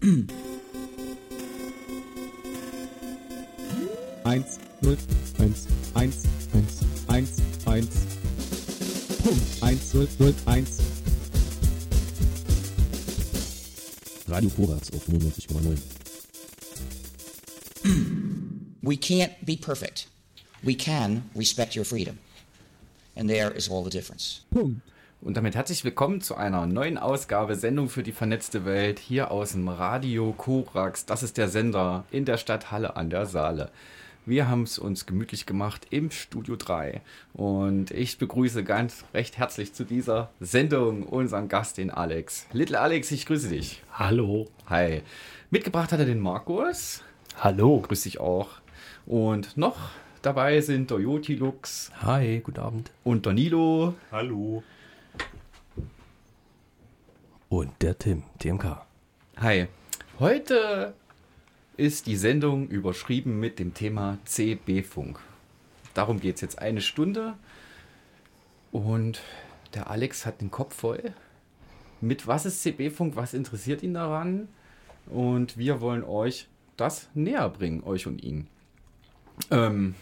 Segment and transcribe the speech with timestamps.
[0.00, 0.32] Eins,
[4.80, 4.96] null,
[5.38, 8.06] eins, eins, eins, eins, eins.
[9.22, 9.62] Punkt.
[9.62, 10.80] Eins, null, null, eins.
[14.26, 15.78] Radio Korax auf 99,9.
[18.82, 20.06] We can't be perfect.
[20.64, 22.18] We can respect your freedom.
[23.16, 24.40] And there is all the difference.
[24.50, 24.80] Punkt.
[25.22, 29.52] Und damit herzlich willkommen zu einer neuen Ausgabe Sendung für die vernetzte Welt hier aus
[29.52, 31.04] dem Radio Korax.
[31.04, 33.70] Das ist der Sender in der Stadt Halle an der Saale.
[34.24, 37.00] Wir haben es uns gemütlich gemacht im Studio 3
[37.34, 42.46] und ich begrüße ganz recht herzlich zu dieser Sendung unseren Gast, den Alex.
[42.52, 43.82] Little Alex, ich grüße dich.
[43.92, 44.48] Hallo.
[44.68, 45.02] Hi.
[45.50, 47.02] Mitgebracht hat er den Markus.
[47.38, 47.80] Hallo.
[47.80, 48.48] Grüß dich auch.
[49.04, 49.76] Und noch
[50.22, 52.90] dabei sind der Jotilux Hi, guten Abend.
[53.04, 53.94] und der Nilo.
[54.12, 54.62] Hallo.
[57.50, 58.80] Und der Tim, TMK.
[59.38, 59.66] Hi.
[60.20, 60.94] Heute
[61.76, 65.18] ist die Sendung überschrieben mit dem Thema CB-Funk.
[65.92, 67.34] Darum geht es jetzt eine Stunde.
[68.70, 69.20] Und
[69.74, 71.12] der Alex hat den Kopf voll.
[72.00, 73.16] Mit was ist CB-Funk?
[73.16, 74.46] Was interessiert ihn daran?
[75.06, 78.46] Und wir wollen euch das näher bringen, euch und ihn.
[79.50, 79.96] Ähm,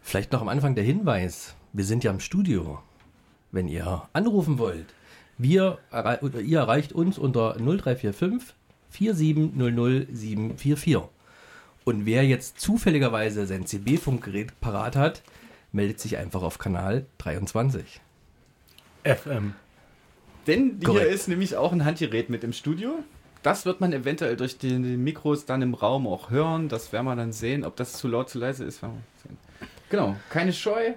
[0.00, 1.54] Vielleicht noch am Anfang der Hinweis.
[1.74, 2.82] Wir sind ja im Studio.
[3.52, 4.86] Wenn ihr anrufen wollt,
[5.38, 5.78] wir,
[6.44, 8.54] ihr erreicht uns unter 0345
[8.90, 10.98] 4700 744.
[11.84, 15.22] Und wer jetzt zufälligerweise sein CB-Funkgerät parat hat,
[15.72, 18.00] meldet sich einfach auf Kanal 23.
[19.04, 19.54] FM.
[20.46, 21.12] Denn hier Korrekt.
[21.12, 22.98] ist nämlich auch ein Handgerät mit im Studio.
[23.42, 26.68] Das wird man eventuell durch die die Mikros dann im Raum auch hören.
[26.68, 27.64] Das werden wir dann sehen.
[27.64, 29.38] Ob das zu laut, zu leise ist, werden wir sehen.
[29.90, 30.94] Genau, keine Scheu.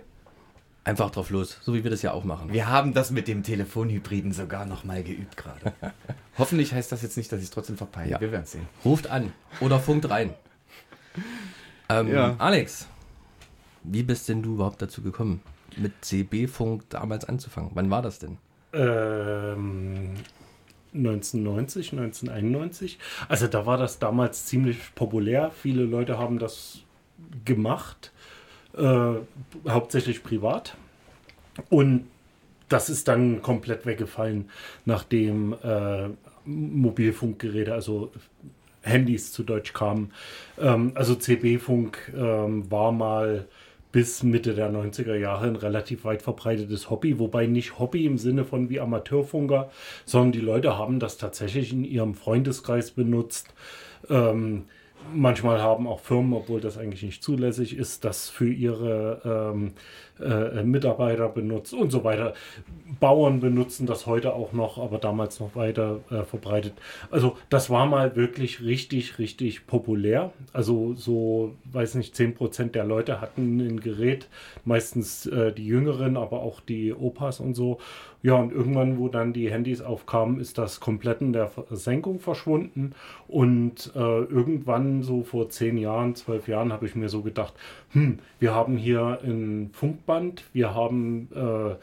[0.91, 2.51] Einfach drauf los, so wie wir das ja auch machen.
[2.51, 5.71] Wir haben das mit dem Telefonhybriden sogar nochmal geübt gerade.
[6.37, 8.11] Hoffentlich heißt das jetzt nicht, dass ich es trotzdem verpeile.
[8.11, 8.19] Ja.
[8.19, 8.67] Wir werden es sehen.
[8.83, 9.31] Ruft an
[9.61, 10.33] oder funkt rein.
[11.89, 12.35] Ähm, Ja.
[12.37, 12.87] Alex,
[13.83, 15.41] wie bist denn du überhaupt dazu gekommen,
[15.75, 17.71] mit CB-Funk damals anzufangen?
[17.73, 18.37] Wann war das denn?
[18.71, 20.13] Ähm,
[20.93, 22.97] 1990, 1991.
[23.27, 25.51] Also da war das damals ziemlich populär.
[25.51, 26.79] Viele Leute haben das
[27.43, 28.13] gemacht,
[28.77, 29.13] äh,
[29.69, 30.75] hauptsächlich privat.
[31.69, 32.07] Und
[32.69, 34.49] das ist dann komplett weggefallen,
[34.85, 36.09] nachdem äh,
[36.45, 38.11] Mobilfunkgeräte, also
[38.81, 40.11] Handys zu Deutsch kamen.
[40.59, 43.47] Ähm, also CB-Funk ähm, war mal
[43.91, 48.45] bis Mitte der 90er Jahre ein relativ weit verbreitetes Hobby, wobei nicht Hobby im Sinne
[48.45, 49.69] von wie Amateurfunker,
[50.05, 53.53] sondern die Leute haben das tatsächlich in ihrem Freundeskreis benutzt.
[54.09, 54.65] Ähm,
[55.13, 59.73] manchmal haben auch Firmen, obwohl das eigentlich nicht zulässig ist, das für ihre ähm,
[60.19, 62.33] äh, Mitarbeiter benutzt und so weiter.
[62.99, 66.73] Bauern benutzen das heute auch noch, aber damals noch weiter äh, verbreitet.
[67.09, 70.31] Also das war mal wirklich richtig, richtig populär.
[70.53, 74.27] Also so, weiß nicht, 10% der Leute hatten ein Gerät,
[74.65, 77.79] meistens äh, die Jüngeren, aber auch die Opas und so.
[78.23, 82.93] Ja, und irgendwann, wo dann die Handys aufkamen, ist das komplett in der Versenkung verschwunden.
[83.27, 87.53] Und äh, irgendwann, so vor zehn Jahren, zwölf Jahren, habe ich mir so gedacht,
[87.93, 89.71] hm, wir haben hier ein
[90.05, 91.75] Funkband, wir haben äh,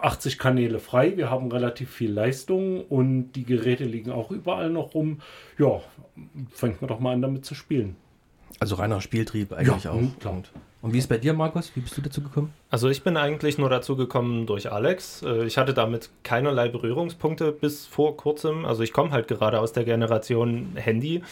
[0.00, 4.94] 80 Kanäle frei, wir haben relativ viel Leistung und die Geräte liegen auch überall noch
[4.94, 5.20] rum.
[5.58, 5.80] Ja,
[6.52, 7.96] fängt man doch mal an, damit zu spielen.
[8.60, 10.00] Also reiner Spieltrieb eigentlich Ja, auch.
[10.00, 10.34] mhm, klar.
[10.34, 10.50] Und,
[10.82, 11.72] und wie ist bei dir, Markus?
[11.74, 12.52] Wie bist du dazu gekommen?
[12.70, 15.22] Also ich bin eigentlich nur dazu gekommen durch Alex.
[15.22, 18.64] Äh, Ich hatte damit keinerlei Berührungspunkte bis vor kurzem.
[18.64, 21.22] Also ich komme halt gerade aus der Generation Handy.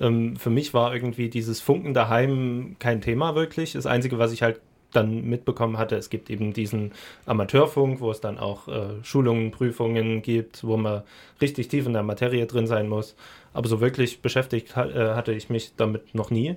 [0.00, 3.72] Ähm, Für mich war irgendwie dieses Funken daheim kein Thema wirklich.
[3.72, 4.60] Das Einzige, was ich halt
[4.92, 6.92] dann mitbekommen hatte, es gibt eben diesen
[7.26, 11.02] Amateurfunk, wo es dann auch äh, Schulungen, Prüfungen gibt, wo man
[11.40, 13.14] richtig tief in der Materie drin sein muss.
[13.52, 16.56] Aber so wirklich beschäftigt ha- äh, hatte ich mich damit noch nie.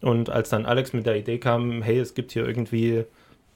[0.00, 3.04] Und als dann Alex mit der Idee kam, hey, es gibt hier irgendwie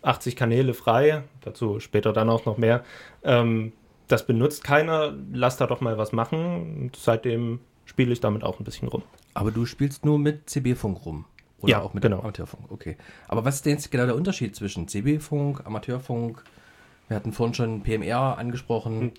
[0.03, 2.85] 80 Kanäle frei, dazu später dann auch noch mehr,
[3.25, 3.73] ähm,
[4.07, 6.81] das benutzt keiner, lass da doch mal was machen.
[6.83, 9.03] Und seitdem spiele ich damit auch ein bisschen rum.
[9.35, 11.27] Aber du spielst nur mit CB-Funk rum.
[11.61, 12.21] Oder Ja, auch mit genau.
[12.21, 12.71] Amateurfunk.
[12.71, 12.97] Okay.
[13.27, 16.45] Aber was ist denn jetzt genau der Unterschied zwischen CB-Funk, Amateurfunk?
[17.09, 19.13] Wir hatten vorhin schon PMR angesprochen.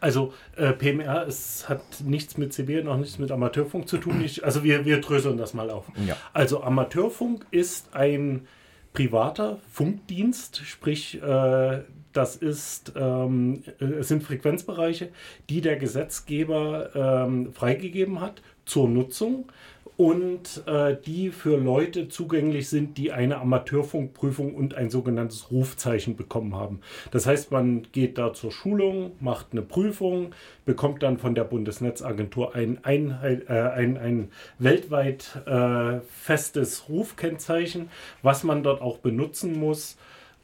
[0.00, 4.22] Also äh, PMR es hat nichts mit CB, noch nichts mit Amateurfunk zu tun.
[4.24, 5.84] Ich, also wir, wir dröseln das mal auf.
[6.06, 6.16] Ja.
[6.32, 8.46] Also Amateurfunk ist ein
[8.94, 11.82] privater Funkdienst, sprich äh,
[12.14, 15.10] das ist, ähm, es sind Frequenzbereiche,
[15.50, 19.50] die der Gesetzgeber ähm, freigegeben hat zur Nutzung
[19.96, 26.56] und äh, die für Leute zugänglich sind, die eine Amateurfunkprüfung und ein sogenanntes Rufzeichen bekommen
[26.56, 26.80] haben.
[27.12, 32.54] Das heißt, man geht da zur Schulung, macht eine Prüfung, bekommt dann von der Bundesnetzagentur
[32.56, 37.88] ein, Einheit, äh, ein, ein weltweit äh, festes Rufkennzeichen,
[38.22, 39.96] was man dort auch benutzen muss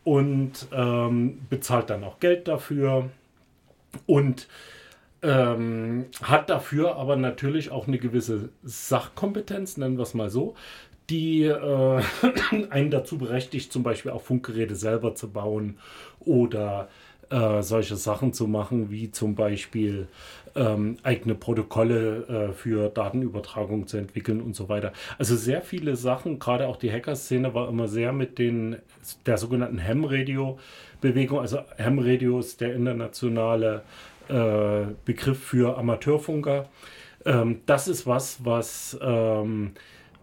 [0.05, 3.11] und ähm, bezahlt dann auch Geld dafür
[4.07, 4.47] und
[5.23, 10.55] ähm, hat dafür aber natürlich auch eine gewisse Sachkompetenz, nennen wir es mal so,
[11.11, 12.03] die äh,
[12.71, 15.79] einen dazu berechtigt, zum Beispiel auch Funkgeräte selber zu bauen
[16.21, 16.89] oder
[17.31, 20.09] äh, solche Sachen zu machen, wie zum Beispiel
[20.57, 24.93] ähm, eigene Protokolle äh, für Datenübertragung zu entwickeln und so weiter.
[25.19, 28.77] Also sehr viele Sachen, gerade auch die Hacker-Szene war immer sehr mit den,
[29.27, 31.39] der sogenannten Ham-Radio-Bewegung.
[31.39, 33.83] Also Ham-Radio ist der internationale
[34.31, 36.69] äh, Begriff für Amateurfunker.
[37.25, 39.73] Ähm, das ist was, was ähm,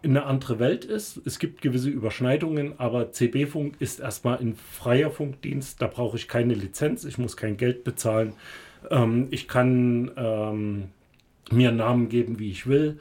[0.04, 1.22] eine andere Welt ist.
[1.26, 5.82] Es gibt gewisse Überschneidungen, aber CB-Funk ist erstmal ein freier Funkdienst.
[5.82, 8.34] Da brauche ich keine Lizenz, ich muss kein Geld bezahlen.
[8.90, 10.90] Ähm, ich kann ähm,
[11.52, 13.00] mir Namen geben, wie ich will.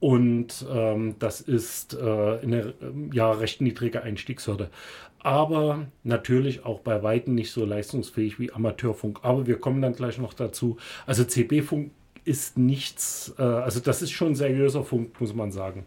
[0.00, 1.98] Und ähm, das ist äh,
[2.42, 2.72] eine
[3.12, 4.70] ja, recht niedrige Einstiegshürde.
[5.22, 9.20] Aber natürlich auch bei Weitem nicht so leistungsfähig wie Amateurfunk.
[9.22, 10.78] Aber wir kommen dann gleich noch dazu.
[11.06, 11.90] Also CB-Funk
[12.24, 15.86] ist nichts, äh, also das ist schon seriöser Funk, muss man sagen.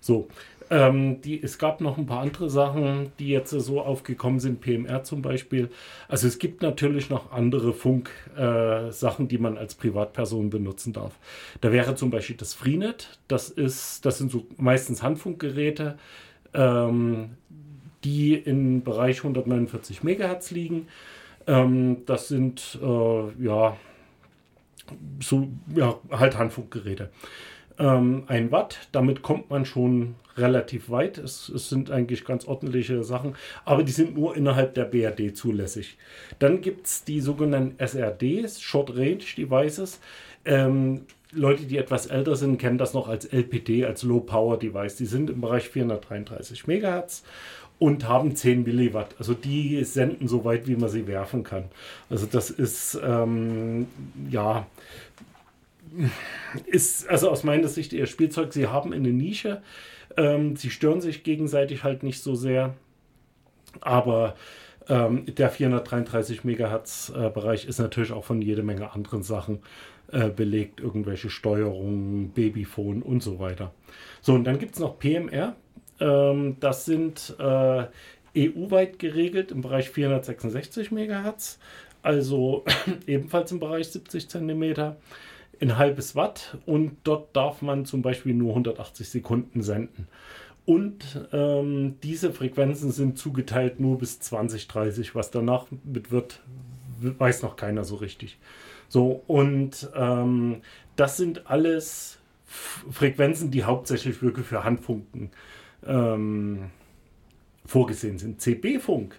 [0.00, 0.28] So,
[0.70, 5.02] ähm, die, es gab noch ein paar andere Sachen, die jetzt so aufgekommen sind, PMR
[5.02, 5.70] zum Beispiel.
[6.08, 11.18] Also es gibt natürlich noch andere Funk-Sachen, äh, die man als Privatperson benutzen darf.
[11.60, 13.18] Da wäre zum Beispiel das Freenet.
[13.28, 15.98] Das ist, das sind so meistens Handfunkgeräte,
[16.54, 17.30] ähm,
[18.04, 20.86] die im Bereich 149 Megahertz liegen.
[21.46, 23.76] Ähm, das sind äh, ja
[25.20, 27.10] so ja halt Handfunkgeräte
[27.78, 28.88] ähm, ein Watt.
[28.92, 31.18] Damit kommt man schon relativ weit.
[31.18, 35.96] Es, es, sind eigentlich ganz ordentliche Sachen, aber die sind nur innerhalb der BRD zulässig.
[36.38, 40.00] Dann gibt es die sogenannten SRDs, Short Range Devices.
[40.44, 41.02] Ähm,
[41.32, 44.96] Leute, die etwas älter sind, kennen das noch als LPD, als Low Power Device.
[44.96, 47.24] Die sind im Bereich 433 MHz
[47.78, 49.14] und haben 10 Milliwatt.
[49.18, 51.64] Also die senden so weit, wie man sie werfen kann.
[52.08, 53.86] Also das ist ähm,
[54.30, 54.66] ja
[56.66, 58.52] ist also aus meiner Sicht ihr Spielzeug.
[58.52, 59.62] Sie haben eine Nische.
[60.16, 62.74] Ähm, sie stören sich gegenseitig halt nicht so sehr.
[63.80, 64.34] Aber
[64.88, 69.60] ähm, der 433 Megahertz äh, Bereich ist natürlich auch von jede Menge anderen Sachen
[70.12, 70.80] äh, belegt.
[70.80, 73.72] Irgendwelche Steuerungen, Babyphone und so weiter.
[74.20, 75.56] So, und dann gibt es noch PMR.
[76.00, 77.84] Ähm, das sind äh,
[78.36, 81.58] EU-weit geregelt im Bereich 466 Megahertz.
[82.02, 82.64] Also
[83.06, 84.96] ebenfalls im Bereich 70 Zentimeter
[85.60, 90.08] ein halbes Watt und dort darf man zum Beispiel nur 180 Sekunden senden.
[90.66, 95.14] Und ähm, diese Frequenzen sind zugeteilt nur bis 2030.
[95.14, 96.40] Was danach mit wird,
[97.00, 98.38] weiß noch keiner so richtig.
[98.88, 100.62] So, und ähm,
[100.96, 105.30] das sind alles Frequenzen, die hauptsächlich wirklich für Handfunken
[105.86, 106.70] ähm,
[107.66, 108.40] vorgesehen sind.
[108.40, 109.18] CB-Funk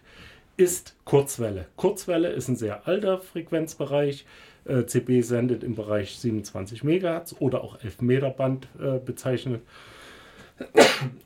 [0.58, 1.68] ist Kurzwelle.
[1.76, 4.26] Kurzwelle ist ein sehr alter Frequenzbereich.
[4.66, 9.62] Äh, CB sendet im Bereich 27 MHz oder auch 11 Meter Band äh, bezeichnet.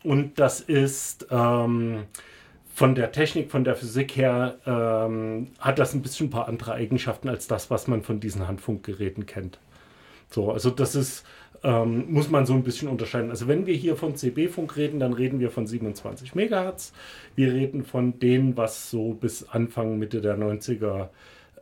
[0.04, 2.06] Und das ist ähm,
[2.74, 6.74] von der Technik, von der Physik her, ähm, hat das ein bisschen ein paar andere
[6.74, 9.60] Eigenschaften als das, was man von diesen Handfunkgeräten kennt.
[10.30, 11.26] So, also das ist,
[11.64, 13.30] ähm, muss man so ein bisschen unterscheiden.
[13.30, 16.94] Also wenn wir hier von CB-Funk reden, dann reden wir von 27 MHz.
[17.36, 21.10] Wir reden von denen, was so bis Anfang, Mitte der 90er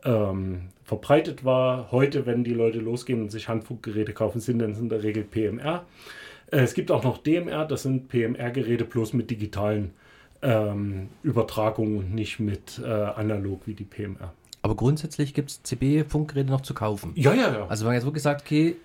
[0.04, 1.90] ähm, verbreitet war.
[1.90, 5.84] Heute, wenn die Leute losgehen und sich Handfunkgeräte kaufen, sind dann in der Regel PMR.
[6.50, 9.92] Äh, es gibt auch noch DMR, das sind PMR-Geräte bloß mit digitalen
[10.42, 14.32] ähm, Übertragungen und nicht mit äh, analog wie die PMR.
[14.62, 17.12] Aber grundsätzlich gibt es CB-Funkgeräte noch zu kaufen.
[17.14, 17.66] Ja, ja, ja.
[17.68, 18.76] Also wenn man jetzt wirklich sagt, okay,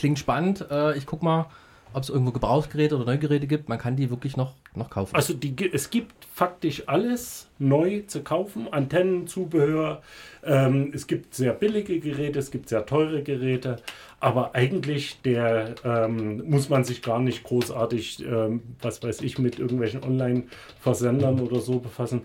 [0.00, 1.46] klingt spannend, äh, ich guck mal,
[1.92, 3.68] ob es irgendwo Gebrauchsgeräte oder Neugeräte gibt.
[3.68, 5.14] Man kann die wirklich noch, noch kaufen.
[5.14, 8.72] Also die, es gibt faktisch alles neu zu kaufen.
[8.72, 10.00] Antennen, Zubehör.
[10.42, 13.76] Ähm, es gibt sehr billige Geräte, es gibt sehr teure Geräte.
[14.20, 19.58] Aber eigentlich der ähm, muss man sich gar nicht großartig, ähm, was weiß ich, mit
[19.58, 22.22] irgendwelchen Online-Versendern oder so befassen.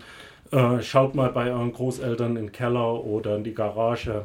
[0.50, 4.24] Äh, schaut mal bei euren Großeltern in den Keller oder in die Garage.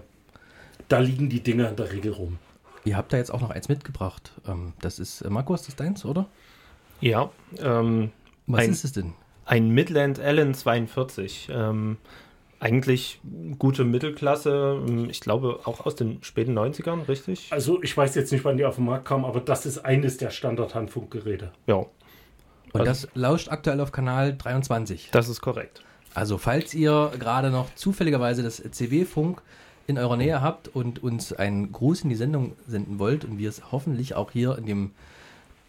[0.88, 2.38] Da liegen die Dinger in der Regel rum.
[2.86, 4.32] Ihr habt da jetzt auch noch eins mitgebracht.
[4.48, 6.28] Ähm, das ist, äh, Markus, das ist deins, oder?
[7.00, 7.30] Ja.
[7.60, 8.12] Ähm,
[8.48, 9.14] Was ein, ist es denn?
[9.46, 11.50] Ein Midland Allen 42.
[11.52, 11.98] Ähm,
[12.60, 13.20] eigentlich
[13.60, 14.82] gute Mittelklasse.
[14.88, 17.48] ähm, Ich glaube auch aus den späten 90ern, richtig?
[17.52, 20.18] Also ich weiß jetzt nicht, wann die auf den Markt kamen, aber das ist eines
[20.18, 21.52] der Standard-Handfunkgeräte.
[21.68, 21.86] Ja,
[22.74, 25.10] Und das lauscht aktuell auf Kanal 23.
[25.12, 25.84] das ist korrekt.
[26.14, 29.42] Also falls ihr gerade noch zufälligerweise das CB-Funk
[29.88, 33.50] in eurer Nähe habt und uns einen Gruß in die Sendung senden wollt und wir
[33.50, 34.92] es hoffentlich auch hier in dem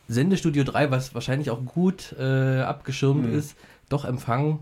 [0.09, 3.57] Sendestudio 3, was wahrscheinlich auch gut äh, abgeschirmt ist,
[3.89, 4.61] doch empfangen,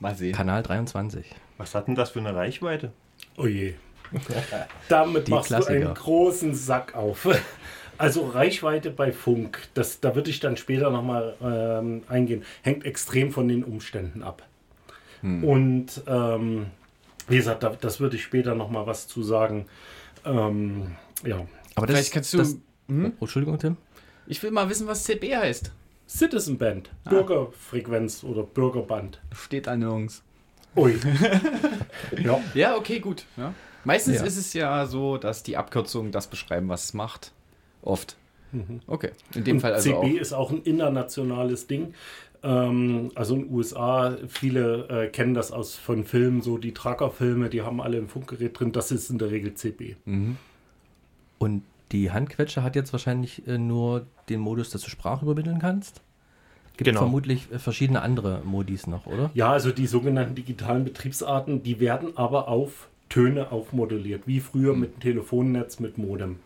[0.00, 0.34] Mal sehen.
[0.34, 1.26] Kanal 23.
[1.56, 2.92] Was hat denn das für eine Reichweite?
[3.36, 3.74] Oh je.
[4.88, 5.86] Damit Die machst du Klassiker.
[5.86, 7.28] einen großen Sack auf.
[8.00, 13.32] Also Reichweite bei Funk, das, da würde ich dann später nochmal ähm, eingehen, hängt extrem
[13.32, 14.46] von den Umständen ab.
[15.20, 16.66] Und ähm,
[17.28, 19.66] wie gesagt, da, das würde ich später nochmal was zu sagen.
[20.24, 21.46] Ähm, ja.
[21.74, 22.56] Aber das, Vielleicht kannst du- Das,
[22.88, 23.12] Hm?
[23.20, 23.76] oh, Entschuldigung, Tim.
[24.26, 25.72] Ich will mal wissen, was CB heißt.
[26.08, 29.20] Citizen Band, Bürgerfrequenz oder Bürgerband.
[29.34, 30.22] Steht da nirgends.
[30.76, 30.98] Ui.
[32.22, 32.40] ja.
[32.54, 33.24] Ja, okay, gut.
[33.36, 33.52] Ja.
[33.84, 34.24] Meistens Ja.
[34.24, 37.32] ist es ja so, dass die Abkürzungen das beschreiben, was es macht.
[37.82, 38.16] Oft.
[38.86, 39.10] Okay.
[39.34, 40.20] In dem Und Fall also CB auch.
[40.20, 41.92] ist auch ein internationales Ding.
[42.42, 47.48] Ähm, also in den USA, viele äh, kennen das aus von Filmen, so die Trucker-Filme,
[47.50, 49.96] die haben alle ein Funkgerät drin, das ist in der Regel CB.
[51.38, 56.02] Und die Handquetsche hat jetzt wahrscheinlich äh, nur den Modus, dass du Sprache übermitteln kannst.
[56.76, 57.00] Gibt Genau.
[57.00, 59.30] vermutlich äh, verschiedene andere Modis noch, oder?
[59.34, 64.94] Ja, also die sogenannten digitalen Betriebsarten, die werden aber auf Töne aufmoduliert, wie früher mit
[64.96, 66.36] dem Telefonnetz mit Modem.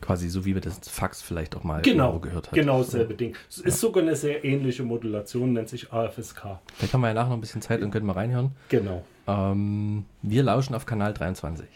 [0.00, 2.54] Quasi so wie wir das Fax vielleicht auch mal Genau, gehört haben.
[2.54, 3.34] genau dasselbe Ding.
[3.48, 6.58] Es ist sogar eine sehr ähnliche Modulation, nennt sich AFSK.
[6.74, 8.50] Vielleicht haben wir ja nachher noch ein bisschen Zeit und können mal reinhören.
[8.68, 9.04] Genau.
[9.26, 11.66] Ähm, wir lauschen auf Kanal 23.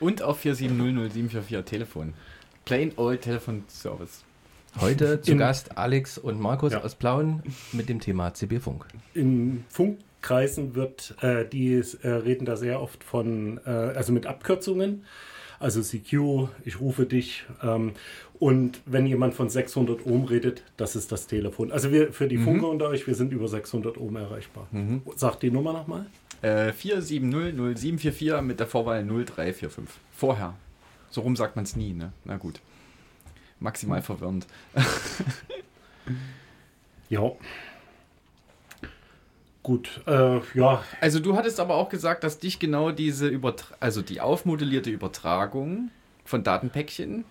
[0.00, 2.14] Und auf 4700744 Telefon.
[2.64, 4.24] Plain Old Telephone Service.
[4.80, 6.82] Heute zu Im- Gast Alex und Markus Ja.
[6.82, 8.86] aus Plauen mit dem Thema CB-Funk.
[9.14, 15.04] In Funkkreisen wird, äh, die äh, reden da sehr oft von, äh, also mit Abkürzungen.
[15.58, 17.44] Also CQ, ich rufe dich.
[17.62, 17.92] Ähm,
[18.38, 21.72] und wenn jemand von 600 Ohm redet, das ist das Telefon.
[21.72, 24.68] Also wir für die Funker unter euch, wir sind über 600 Ohm erreichbar.
[25.16, 26.06] Sagt die Nummer nochmal?
[26.42, 29.84] Äh, 4700744 mit der Vorwahl 0345.
[30.12, 30.54] Vorher.
[31.10, 32.12] So rum sagt man es nie, ne?
[32.24, 32.60] Na gut.
[33.58, 34.46] Maximal verwirrend.
[37.08, 37.32] Ja.
[39.66, 44.00] Gut, äh, ja, Also du hattest aber auch gesagt, dass dich genau diese Übertra also
[44.00, 45.90] die aufmodellierte Übertragung
[46.24, 47.24] von Datenpäckchen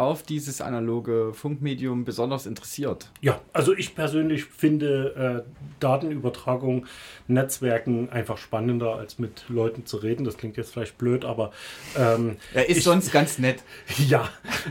[0.00, 3.10] auf dieses analoge Funkmedium besonders interessiert.
[3.20, 6.86] Ja, also ich persönlich finde äh, Datenübertragung,
[7.28, 10.24] Netzwerken einfach spannender, als mit Leuten zu reden.
[10.24, 11.52] Das klingt jetzt vielleicht blöd, aber
[11.98, 13.62] ähm, Er ist ich, sonst ganz nett.
[14.08, 14.28] ja,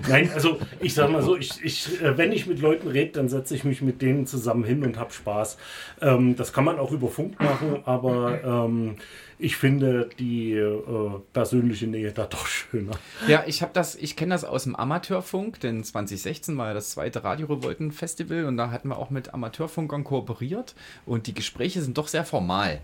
[0.07, 3.29] nein, also ich sag mal so, ich, ich, äh, wenn ich mit Leuten rede, dann
[3.29, 5.57] setze ich mich mit denen zusammen hin und habe Spaß.
[6.01, 8.95] Ähm, das kann man auch über Funk machen, aber ähm,
[9.39, 12.91] ich finde die äh, persönliche Nähe da doch schöner.
[13.27, 16.91] Ja, ich habe das, ich kenne das aus dem Amateurfunk, denn 2016 war ja das
[16.91, 21.81] zweite Radio Revolten Festival und da hatten wir auch mit Amateurfunkern kooperiert und die Gespräche
[21.81, 22.81] sind doch sehr formal.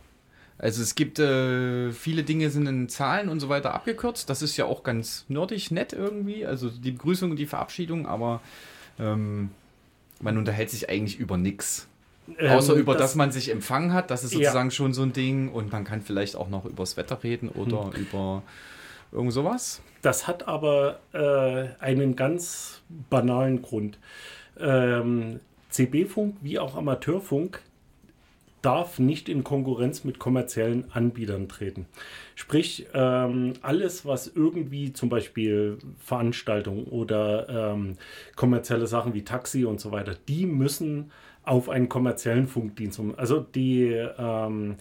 [0.57, 4.29] Also es gibt äh, viele Dinge sind in Zahlen und so weiter abgekürzt.
[4.29, 6.45] Das ist ja auch ganz nerdig nett irgendwie.
[6.45, 8.41] Also die Begrüßung und die Verabschiedung, aber
[8.97, 9.49] ähm,
[10.21, 11.89] man unterhält sich eigentlich über nichts.
[12.39, 14.39] Außer Ähm, über das, man sich empfangen hat, das ist Ja.
[14.39, 17.91] sozusagen schon so ein Ding und man kann vielleicht auch noch übers Wetter reden oder
[17.97, 18.41] über
[19.11, 19.81] irgend sowas.
[20.01, 23.97] Das hat aber äh, einen ganz banalen Grund.
[24.59, 25.39] Ähm,
[25.69, 27.61] CB-Funk wie auch Amateurfunk
[28.61, 31.85] darf nicht in Konkurrenz mit kommerziellen Anbietern treten.
[32.33, 37.97] Sprich, ähm, alles, was irgendwie zum Beispiel Veranstaltungen oder ähm,
[38.35, 41.11] kommerzielle Sachen wie Taxi und so weiter, die müssen
[41.45, 43.17] auf einen kommerziellen Funkdienst um.
[43.17, 43.85] Also die,
[44.17, 44.77] ähm,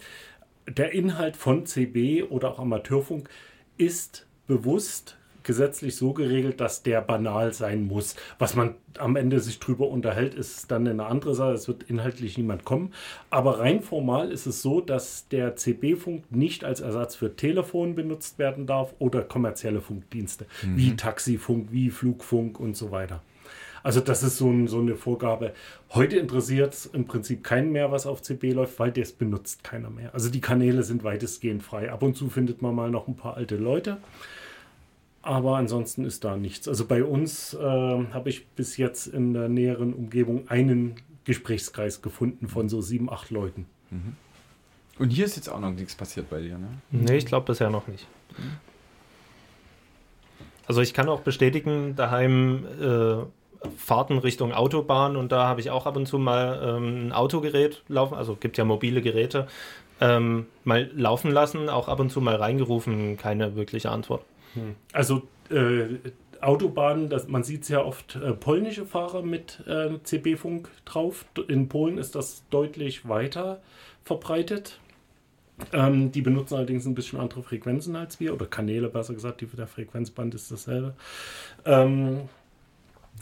[0.67, 3.29] der Inhalt von CB oder auch Amateurfunk
[3.77, 8.15] ist bewusst gesetzlich so geregelt, dass der banal sein muss.
[8.39, 11.53] Was man am Ende sich drüber unterhält, ist dann eine andere Sache.
[11.53, 12.93] Es wird inhaltlich niemand kommen.
[13.29, 18.39] Aber rein formal ist es so, dass der CB-Funk nicht als Ersatz für Telefon benutzt
[18.39, 20.45] werden darf oder kommerzielle Funkdienste,
[20.75, 23.21] wie Taxifunk, wie Flugfunk und so weiter.
[23.85, 25.53] Also das ist so, ein, so eine Vorgabe.
[25.91, 29.91] Heute interessiert es im Prinzip keinen mehr, was auf CB läuft, weil das benutzt keiner
[29.91, 30.11] mehr.
[30.11, 31.91] Also die Kanäle sind weitestgehend frei.
[31.91, 33.97] Ab und zu findet man mal noch ein paar alte Leute.
[35.21, 36.67] Aber ansonsten ist da nichts.
[36.67, 42.47] Also bei uns äh, habe ich bis jetzt in der näheren Umgebung einen Gesprächskreis gefunden
[42.47, 43.67] von so sieben, acht Leuten.
[44.97, 46.69] Und hier ist jetzt auch noch nichts passiert bei dir, ne?
[46.89, 48.07] Nee, ich glaube bisher noch nicht.
[50.65, 53.25] Also ich kann auch bestätigen, daheim äh,
[53.77, 57.83] Fahrten Richtung Autobahn und da habe ich auch ab und zu mal ähm, ein Autogerät
[57.87, 58.15] laufen.
[58.15, 59.47] Also gibt ja mobile Geräte.
[60.01, 64.23] Ähm, mal laufen lassen, auch ab und zu mal reingerufen, keine wirkliche Antwort.
[64.93, 65.99] Also äh,
[66.41, 71.25] Autobahnen, man sieht sehr oft äh, polnische Fahrer mit äh, CB-Funk drauf.
[71.47, 73.61] In Polen ist das deutlich weiter
[74.03, 74.79] verbreitet.
[75.71, 79.47] Ähm, die benutzen allerdings ein bisschen andere Frequenzen als wir, oder Kanäle besser gesagt, die,
[79.47, 80.93] der Frequenzband ist dasselbe.
[81.65, 82.29] Ähm,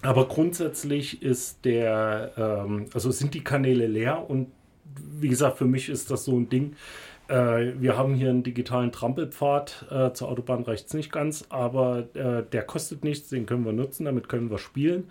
[0.04, 4.48] aber grundsätzlich ist der, ähm, also sind die Kanäle leer und
[5.20, 6.76] wie gesagt, für mich ist das so ein Ding.
[7.28, 9.88] Äh, wir haben hier einen digitalen Trampelpfad.
[9.90, 13.74] Äh, zur Autobahn reicht es nicht ganz, aber äh, der kostet nichts, den können wir
[13.74, 15.06] nutzen, damit können wir spielen.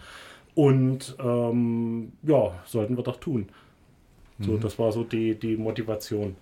[0.55, 3.49] Und ähm, ja, sollten wir doch tun.
[4.41, 6.37] So, das war so die, die Motivation.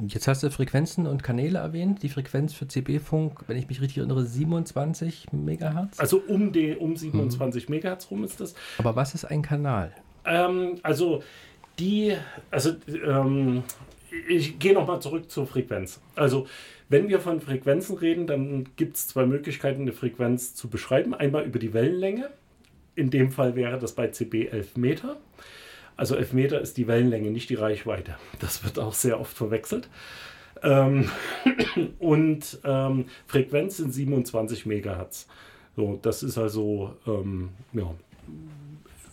[0.00, 2.02] Jetzt hast du Frequenzen und Kanäle erwähnt.
[2.02, 6.00] Die Frequenz für CB-Funk, wenn ich mich richtig erinnere, 27 Megahertz.
[6.00, 8.54] Also um, die, um 27 Megahertz rum ist das.
[8.78, 9.92] Aber was ist ein Kanal?
[10.24, 11.22] Ähm, also
[11.78, 12.16] die,
[12.50, 12.72] also
[13.04, 13.62] ähm,
[14.28, 16.00] ich gehe nochmal zurück zur Frequenz.
[16.14, 16.46] Also
[16.88, 21.14] wenn wir von Frequenzen reden, dann gibt es zwei Möglichkeiten, eine Frequenz zu beschreiben.
[21.14, 22.30] Einmal über die Wellenlänge.
[22.94, 25.16] In dem Fall wäre das bei CB 11 Meter.
[25.96, 28.16] Also 11 Meter ist die Wellenlänge, nicht die Reichweite.
[28.40, 29.88] Das wird auch sehr oft verwechselt.
[30.62, 31.10] Ähm,
[31.98, 35.26] und ähm, Frequenz sind 27 Megahertz.
[35.76, 37.94] So, das ist also ähm, ja,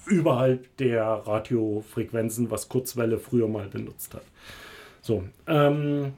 [0.07, 4.23] überhalb der Radiofrequenzen, was Kurzwelle früher mal benutzt hat.
[5.01, 6.13] So, ähm,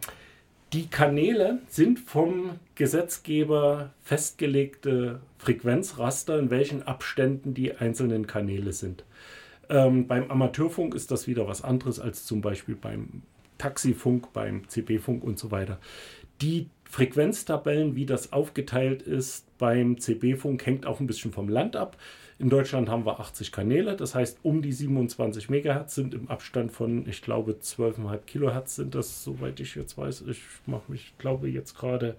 [0.73, 9.03] die Kanäle sind vom Gesetzgeber festgelegte Frequenzraster, in welchen Abständen die einzelnen Kanäle sind.
[9.71, 13.23] Ähm, beim Amateurfunk ist das wieder was anderes als zum Beispiel beim
[13.57, 15.79] Taxifunk, beim CB-Funk und so weiter.
[16.41, 21.95] Die Frequenztabellen, wie das aufgeteilt ist beim CB-Funk, hängt auch ein bisschen vom Land ab.
[22.37, 26.71] In Deutschland haben wir 80 Kanäle, das heißt um die 27 Megahertz sind im Abstand
[26.71, 30.23] von, ich glaube, 12,5 Kilohertz sind das, soweit ich jetzt weiß.
[30.27, 32.15] Ich mache mich, glaube jetzt gerade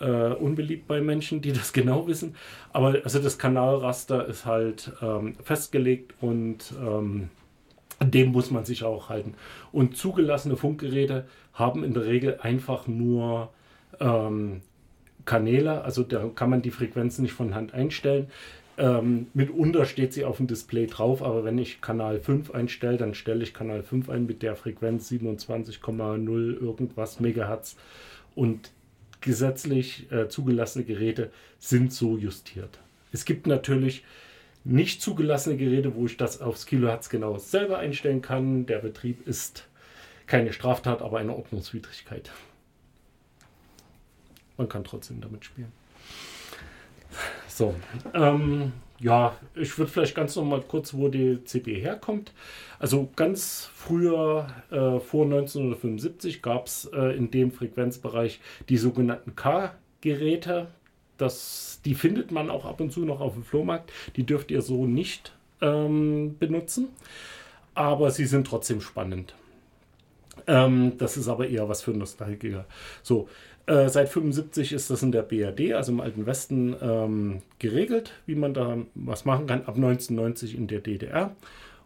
[0.00, 2.34] äh, unbeliebt bei Menschen, die das genau wissen.
[2.72, 7.30] Aber also das Kanalraster ist halt ähm, festgelegt und ähm,
[8.00, 9.34] dem muss man sich auch halten.
[9.72, 13.50] Und zugelassene Funkgeräte haben in der Regel einfach nur
[14.00, 14.60] ähm,
[15.24, 18.28] Kanäle, also da kann man die Frequenzen nicht von Hand einstellen.
[18.78, 23.14] Ähm, mitunter steht sie auf dem Display drauf, aber wenn ich Kanal 5 einstelle, dann
[23.14, 27.76] stelle ich Kanal 5 ein mit der Frequenz 27,0 irgendwas Megahertz
[28.36, 28.70] und
[29.20, 32.78] gesetzlich äh, zugelassene Geräte sind so justiert.
[33.12, 34.04] Es gibt natürlich
[34.64, 38.66] nicht zugelassene Geräte, wo ich das aufs Kilohertz genau selber einstellen kann.
[38.66, 39.66] Der Betrieb ist
[40.26, 42.30] keine Straftat, aber eine Ordnungswidrigkeit.
[44.56, 45.72] Man kann trotzdem damit spielen.
[47.48, 47.74] So,
[48.12, 52.32] ähm, ja, ich würde vielleicht ganz noch mal kurz, wo die CB herkommt.
[52.78, 60.68] Also ganz früher, äh, vor 1975, gab es äh, in dem Frequenzbereich die sogenannten K-Geräte.
[61.84, 63.92] Die findet man auch ab und zu noch auf dem Flohmarkt.
[64.16, 66.88] Die dürft ihr so nicht ähm, benutzen,
[67.74, 69.34] aber sie sind trotzdem spannend.
[70.46, 72.66] Ähm, das ist aber eher was für Nostalgiker.
[73.02, 73.28] So,
[73.68, 78.34] äh, seit 75 ist das in der BRD, also im Alten Westen, ähm, geregelt, wie
[78.34, 79.60] man da was machen kann.
[79.60, 81.34] Ab 1990 in der DDR.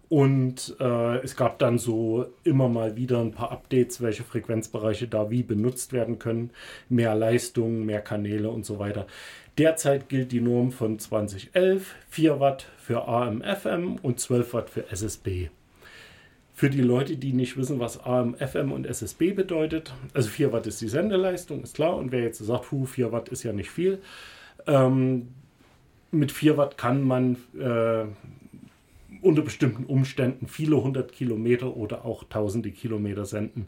[0.08, 5.30] Und äh, es gab dann so immer mal wieder ein paar Updates, welche Frequenzbereiche da
[5.30, 6.50] wie benutzt werden können.
[6.90, 9.06] Mehr Leistung, mehr Kanäle und so weiter.
[9.56, 15.48] Derzeit gilt die Norm von 2011, 4 Watt für AM-FM und 12 Watt für SSB.
[16.54, 20.66] Für die Leute, die nicht wissen, was AM, FM und SSB bedeutet, also 4 Watt
[20.66, 21.96] ist die Sendeleistung, ist klar.
[21.96, 24.00] Und wer jetzt sagt, hu, 4 Watt ist ja nicht viel.
[24.66, 25.28] Ähm,
[26.10, 28.04] mit 4 Watt kann man äh,
[29.22, 33.66] unter bestimmten Umständen viele hundert Kilometer oder auch tausende Kilometer senden.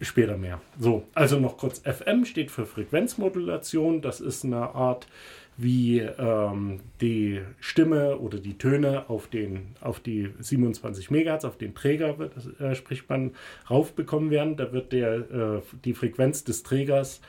[0.00, 0.60] Später mehr.
[0.78, 1.78] So, also noch kurz.
[1.80, 4.02] FM steht für Frequenzmodulation.
[4.02, 5.06] Das ist eine Art,
[5.56, 11.74] wie ähm, die Stimme oder die Töne auf, den, auf die 27 Megahertz, auf den
[11.74, 13.32] Träger, wird, äh, spricht man,
[13.68, 14.56] raufbekommen werden.
[14.56, 17.20] Da wird der, äh, die Frequenz des Trägers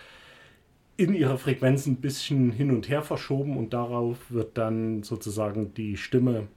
[0.96, 5.98] in ihrer Frequenz ein bisschen hin und her verschoben und darauf wird dann sozusagen die
[5.98, 6.48] Stimme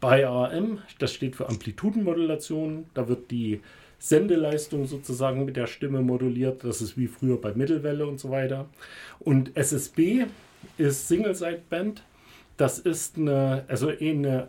[0.00, 3.60] bei AM, das steht für Amplitudenmodulation, da wird die
[3.98, 6.64] Sendeleistung sozusagen mit der Stimme moduliert.
[6.64, 8.68] Das ist wie früher bei Mittelwelle und so weiter.
[9.18, 10.26] Und SSB
[10.76, 12.02] ist Single-Side-Band.
[12.56, 14.48] Das ist eine, also eine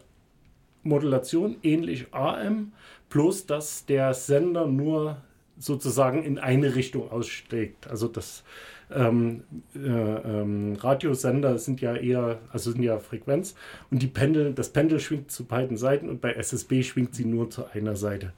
[0.83, 2.73] Modulation ähnlich AM,
[3.09, 5.17] bloß dass der Sender nur
[5.57, 7.87] sozusagen in eine Richtung aussteckt.
[7.87, 8.43] Also das
[8.91, 9.43] ähm,
[9.75, 13.55] äh, ähm, Radiosender sind ja eher, also sind ja Frequenz
[13.91, 17.49] und die Pendel, das Pendel schwingt zu beiden Seiten und bei SSB schwingt sie nur
[17.49, 18.33] zu einer Seite.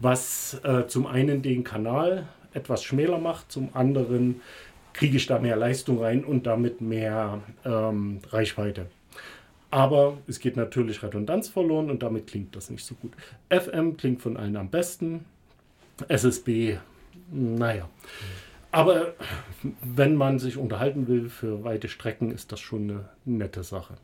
[0.00, 4.40] Was äh, zum einen den Kanal etwas schmäler macht, zum anderen
[4.92, 8.86] kriege ich da mehr Leistung rein und damit mehr ähm, Reichweite.
[9.70, 13.12] Aber es geht natürlich Redundanz verloren und damit klingt das nicht so gut.
[13.50, 15.24] FM klingt von allen am besten.
[16.08, 16.78] SSB,
[17.30, 17.88] naja.
[18.70, 19.14] Aber
[19.82, 23.94] wenn man sich unterhalten will für weite Strecken, ist das schon eine nette Sache.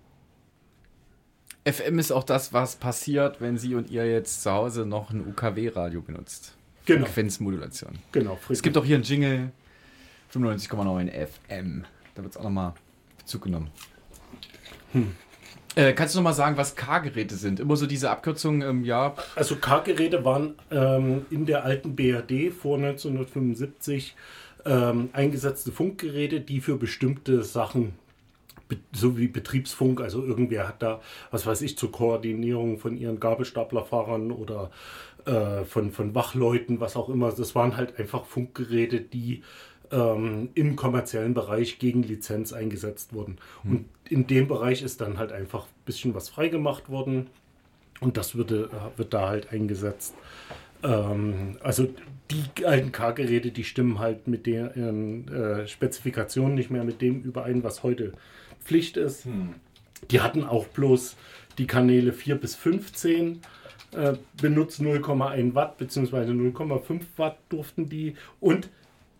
[1.64, 5.26] FM ist auch das, was passiert, wenn Sie und ihr jetzt zu Hause noch ein
[5.26, 6.54] UKW-Radio benutzt.
[6.84, 7.06] Genau.
[7.06, 7.98] Frequenzmodulation.
[8.12, 8.38] Genau.
[8.50, 9.50] Es gibt auch hier einen Jingle
[10.32, 11.84] 95,9 FM.
[12.14, 12.74] Da wird es auch nochmal
[13.18, 13.70] Bezug genommen.
[15.74, 17.58] Äh, kannst du nochmal sagen, was K-Geräte sind?
[17.58, 19.14] Immer so diese Abkürzung, ähm, ja.
[19.34, 24.14] Also K-Geräte waren ähm, in der alten BRD vor 1975
[24.66, 27.94] ähm, eingesetzte Funkgeräte, die für bestimmte Sachen,
[28.92, 31.00] so wie Betriebsfunk, also irgendwer hat da,
[31.30, 34.70] was weiß ich, zur Koordinierung von ihren Gabelstaplerfahrern oder
[35.26, 39.42] äh, von, von Wachleuten, was auch immer, das waren halt einfach Funkgeräte, die
[39.90, 43.36] ähm, im kommerziellen Bereich gegen Lizenz eingesetzt wurden.
[43.64, 47.28] Und in dem Bereich ist dann halt einfach ein bisschen was freigemacht worden.
[48.00, 50.14] Und das würde, äh, wird da halt eingesetzt.
[50.82, 51.88] Ähm, also
[52.30, 57.62] die alten K-Geräte, die stimmen halt mit den äh, Spezifikationen nicht mehr mit dem überein,
[57.62, 58.12] was heute
[58.64, 59.26] Pflicht ist.
[60.10, 61.16] Die hatten auch bloß
[61.58, 63.40] die Kanäle 4 bis 15
[63.92, 66.16] äh, benutzt 0,1 Watt bzw.
[66.32, 68.68] 0,5 Watt durften die und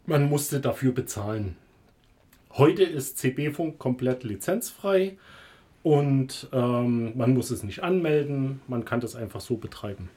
[0.07, 1.57] man musste dafür bezahlen.
[2.53, 5.17] Heute ist CB-Funk komplett lizenzfrei
[5.83, 10.11] und ähm, man muss es nicht anmelden, man kann das einfach so betreiben.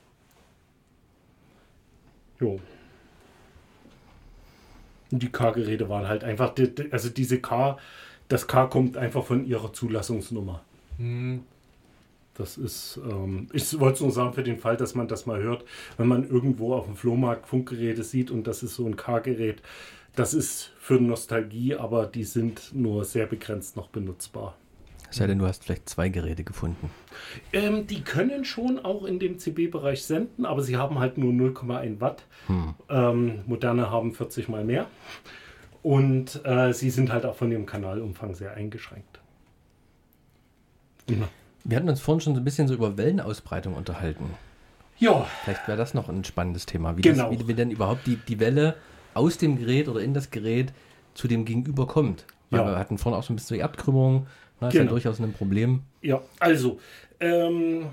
[2.39, 2.59] Jo.
[5.11, 6.53] Und die K-Geräte waren halt einfach,
[6.91, 7.77] also diese K,
[8.27, 10.61] das K kommt einfach von ihrer Zulassungsnummer.
[12.33, 15.41] Das ist, ähm, ich wollte es nur sagen für den Fall, dass man das mal
[15.41, 15.65] hört,
[15.97, 19.61] wenn man irgendwo auf dem Flohmarkt Funkgeräte sieht und das ist so ein K-Gerät.
[20.15, 24.55] Das ist für Nostalgie, aber die sind nur sehr begrenzt noch benutzbar.
[25.09, 26.89] Es sei denn, du hast vielleicht zwei Geräte gefunden.
[27.53, 32.01] Ähm, die können schon auch in dem CB-Bereich senden, aber sie haben halt nur 0,1
[32.01, 32.23] Watt.
[32.89, 34.87] Ähm, moderne haben 40 mal mehr.
[35.83, 39.19] Und äh, sie sind halt auch von dem Kanalumfang sehr eingeschränkt.
[41.63, 44.25] Wir hatten uns vorhin schon so ein bisschen so über Wellenausbreitung unterhalten.
[44.99, 46.97] Ja, Vielleicht wäre das noch ein spannendes Thema.
[46.97, 47.29] Wie, Genau.
[47.31, 48.75] das, wie, wie denn überhaupt die, die Welle
[49.13, 50.73] aus dem Gerät oder in das Gerät
[51.13, 52.25] zu dem Gegenüber kommt.
[52.49, 52.65] Weil Ja.
[52.67, 54.27] Wir hatten vorhin auch so ein bisschen die Erdkrümmung.
[54.59, 54.91] Das ist ja Genau.
[54.93, 55.81] durchaus ein Problem.
[56.01, 56.79] Ja, also,
[57.19, 57.85] ähm,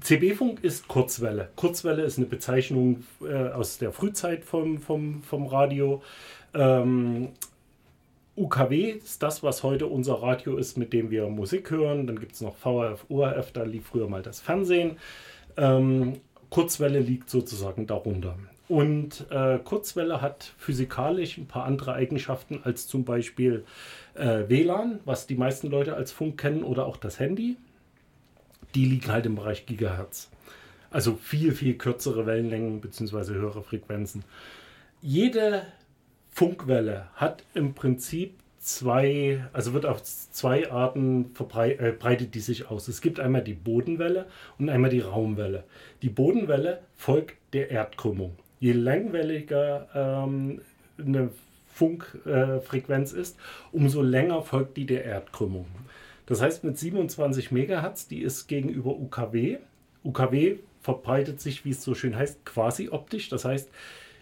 [0.00, 1.48] CB-Funk ist Kurzwelle.
[1.56, 6.02] Kurzwelle ist eine Bezeichnung äh, aus der Frühzeit vom, vom, vom Radio.
[6.54, 7.30] Ähm,
[8.36, 12.06] UKW ist das, was heute unser Radio ist, mit dem wir Musik hören.
[12.06, 14.96] Dann gibt es noch VRF, ORF, da lief früher mal das Fernsehen.
[15.56, 18.36] Ähm, Kurzwelle liegt sozusagen darunter.
[18.68, 23.64] Und äh, Kurzwelle hat physikalisch ein paar andere Eigenschaften als zum Beispiel
[24.14, 27.56] äh, WLAN, was die meisten Leute als Funk kennen, oder auch das Handy.
[28.74, 30.30] Die liegen halt im Bereich Gigahertz.
[30.90, 33.34] Also viel, viel kürzere Wellenlängen bzw.
[33.34, 34.24] höhere Frequenzen.
[35.00, 35.66] Jede
[36.30, 42.70] Funkwelle hat im Prinzip zwei, also wird auf zwei Arten verbrei- äh, breitet die sich
[42.70, 42.88] aus.
[42.88, 44.26] Es gibt einmal die Bodenwelle
[44.58, 45.64] und einmal die Raumwelle.
[46.02, 48.36] Die Bodenwelle folgt der Erdkrümmung.
[48.60, 50.60] Je langwelliger ähm,
[50.98, 51.30] eine
[51.72, 53.36] Funkfrequenz äh, ist,
[53.72, 55.66] umso länger folgt die der Erdkrümmung.
[56.28, 59.56] Das heißt, mit 27 Megahertz, die ist gegenüber UKW.
[60.04, 63.30] UKW verbreitet sich, wie es so schön heißt, quasi optisch.
[63.30, 63.70] Das heißt,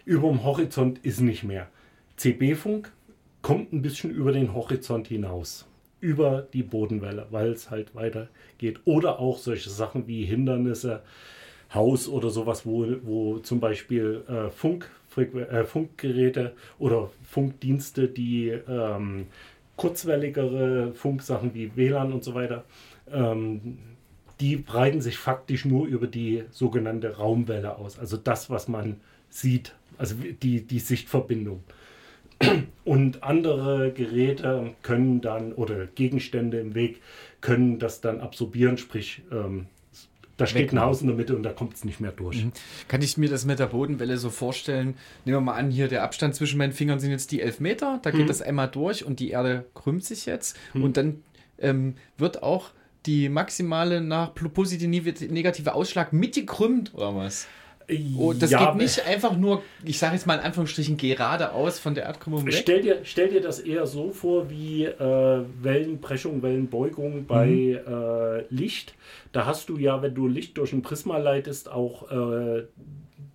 [0.05, 1.67] über dem Horizont ist nicht mehr.
[2.15, 2.93] CB-Funk
[3.41, 5.67] kommt ein bisschen über den Horizont hinaus.
[5.99, 8.79] Über die Bodenwelle, weil es halt weitergeht.
[8.85, 11.01] Oder auch solche Sachen wie Hindernisse,
[11.73, 19.25] Haus oder sowas, wo, wo zum Beispiel äh, Funk, äh, Funkgeräte oder Funkdienste, die ähm,
[19.77, 22.65] kurzwelligere Funksachen wie WLAN und so weiter,
[23.11, 23.77] ähm,
[24.39, 27.97] die breiten sich faktisch nur über die sogenannte Raumwelle aus.
[27.97, 28.97] Also das, was man
[29.29, 31.63] sieht, also die, die Sichtverbindung.
[32.85, 37.01] Und andere Geräte können dann, oder Gegenstände im Weg,
[37.41, 39.65] können das dann absorbieren, sprich, ähm,
[40.37, 42.45] da steht ein Haus in der Mitte und da kommt es nicht mehr durch.
[42.87, 44.95] Kann ich mir das mit der Bodenwelle so vorstellen?
[45.25, 47.99] Nehmen wir mal an, hier der Abstand zwischen meinen Fingern sind jetzt die 11 Meter.
[48.03, 50.55] Da geht das einmal durch und die Erde krümmt sich jetzt.
[50.73, 51.23] Und dann
[51.59, 52.71] ähm, wird auch
[53.05, 57.47] die maximale nach positive negative Ausschlag mitgekrümmt oder was?
[58.17, 61.95] Oh, das Ja, geht nicht einfach nur, ich sage jetzt mal in Anführungsstrichen, geradeaus von
[61.95, 62.53] der Erdkrümmung weg.
[62.53, 68.93] Stell dir, stell dir das eher so vor wie äh, Wellenbrechung, Wellenbeugung bei äh, Licht.
[69.31, 72.63] Da hast du ja, wenn du Licht durch ein Prisma leitest, auch äh,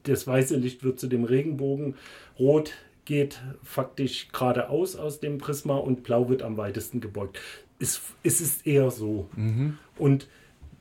[0.02, 1.94] das weiße Licht wird zu dem Regenbogen.
[2.38, 2.72] Rot
[3.06, 7.40] geht faktisch geradeaus aus dem Prisma und blau wird am weitesten gebeugt.
[7.78, 9.28] Es, es ist eher so.
[9.98, 10.28] Und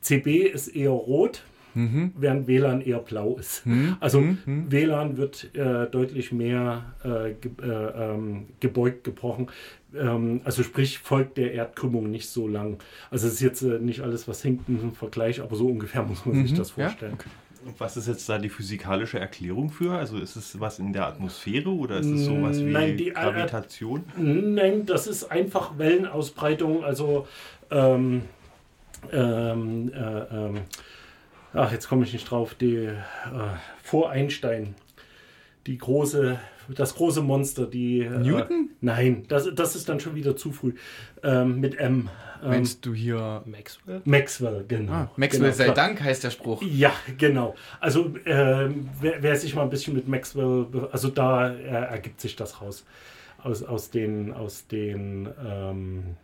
[0.02, 3.64] CB ist eher rot, während WLAN eher blau ist.
[4.00, 9.48] Also WLAN wird äh, deutlich mehr äh, ge äh, ähm, gebeugt, gebrochen.
[9.96, 12.78] Ähm, also sprich, folgt der Erdkrümmung nicht so lang.
[13.10, 16.26] Also es ist jetzt äh, nicht alles, was hinkt im Vergleich, aber so ungefähr muss
[16.26, 17.18] man sich das ja, vorstellen.
[17.64, 19.92] Und was ist jetzt da die physikalische Erklärung für?
[19.94, 23.14] Also ist es was in der Atmosphäre oder ist es sowas wie Nein, die- äh,
[23.14, 24.04] Gravitation?
[24.18, 26.84] Nein, das ist einfach Wellenausbreitung.
[26.84, 27.28] Also
[27.70, 28.24] ähm,
[29.12, 30.58] ähm, äh, ähm,
[31.54, 32.54] ach, jetzt komme ich nicht drauf.
[32.56, 32.96] Die äh,
[33.82, 34.76] vor Einstein,
[35.68, 38.70] die große, das große Monster, die äh, Newton?
[38.82, 40.74] Nein, das, das ist dann schon wieder zu früh.
[41.24, 42.10] Ähm, mit M.
[42.42, 43.44] Ähm, Meinst du hier.
[43.46, 44.02] Maxwell?
[44.06, 44.94] Maxwell, genau.
[44.94, 45.76] Ah, Maxwell genau, sei klar.
[45.76, 46.62] Dank heißt der Spruch.
[46.64, 47.56] Ja, genau.
[47.80, 52.36] Also ähm, wer, wer sich mal ein bisschen mit Maxwell, also da äh, ergibt sich
[52.36, 52.86] das raus
[53.44, 56.16] aus, aus den aus den ähm,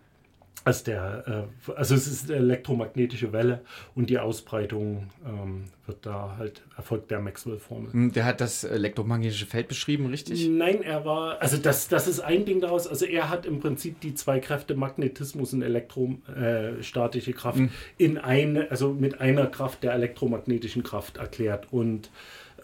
[0.68, 3.62] aus der äh, also es ist eine elektromagnetische Welle
[3.96, 7.94] und die Ausbreitung ähm, wird da halt erfolgt der Maxwell-Formel.
[7.94, 10.48] Hm, Der hat das elektromagnetische Feld beschrieben, richtig?
[10.50, 12.88] Nein, er war, also das, das ist ein Ding daraus.
[12.88, 17.62] Also er hat im Prinzip die zwei Kräfte Magnetismus und elektrostatische Kraft
[17.98, 21.68] in eine, also mit einer Kraft der elektromagnetischen Kraft erklärt.
[21.72, 22.12] Und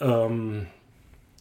[0.01, 0.67] ähm,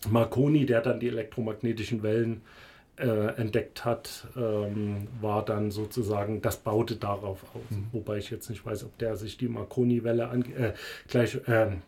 [0.09, 2.62] Marconi, der dann die elektromagnetischen Wellen äh,
[2.97, 7.79] entdeckt hat, ähm, war dann sozusagen, das baute darauf aus.
[7.93, 10.73] Wobei ich jetzt nicht weiß, ob der sich die Marconi-Welle äh,
[11.09, 11.83] gleich, ähm,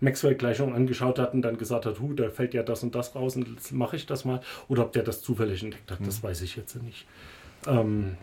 [0.00, 3.34] Maxwell-Gleichung angeschaut hat und dann gesagt hat, hu, da fällt ja das und das raus
[3.36, 4.40] und jetzt mache ich das mal.
[4.68, 7.06] Oder ob der das zufällig entdeckt hat, das weiß ich jetzt nicht.
[7.66, 8.16] Ähm,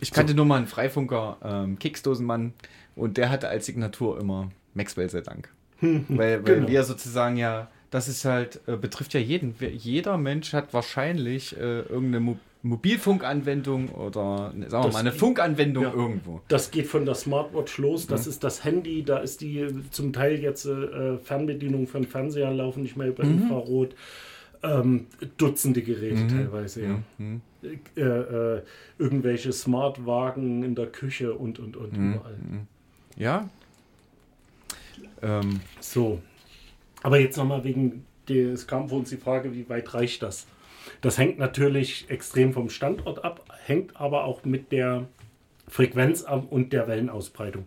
[0.00, 2.52] Ich kannte nur mal einen Freifunker, ähm, Keksdosenmann,
[2.96, 5.50] und der hatte als Signatur immer Maxwell sei Dank.
[5.80, 6.68] weil weil Genau.
[6.68, 9.54] wir sozusagen ja, das ist halt, äh, betrifft ja jeden.
[9.60, 15.10] Jeder Mensch hat wahrscheinlich äh, irgendeine Mo Mobilfunkanwendung oder ne, sagen wir Das- mal eine
[15.10, 15.92] Funkanwendung ja.
[15.92, 16.40] irgendwo.
[16.46, 20.38] Das geht von der Smartwatch los, das ist das Handy, da ist die zum Teil
[20.40, 23.96] jetzt äh, Fernbedienung von Fernseher laufen nicht mehr über Infrarot.
[24.62, 25.06] Ähm,
[25.38, 26.98] Dutzende Geräte teilweise, ja.
[27.96, 28.00] Äh,
[28.58, 28.62] äh,
[28.96, 32.36] irgendwelche Smartwagen in der Küche und und und überall.
[33.16, 33.48] Ja.
[35.20, 36.20] Ähm, So.
[37.02, 40.46] Aber jetzt nochmal wegen des kam vor uns die Frage, wie weit reicht das?
[41.00, 45.06] Das hängt natürlich extrem vom Standort ab, hängt aber auch mit der
[45.68, 47.64] Frequenz ab und der Wellenausbreitung.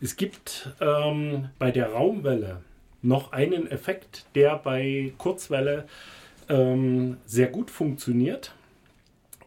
[0.00, 2.62] Es gibt ähm, bei der Raumwelle
[3.02, 5.86] noch einen Effekt, der bei Kurzwelle
[6.48, 8.52] ähm, sehr gut funktioniert.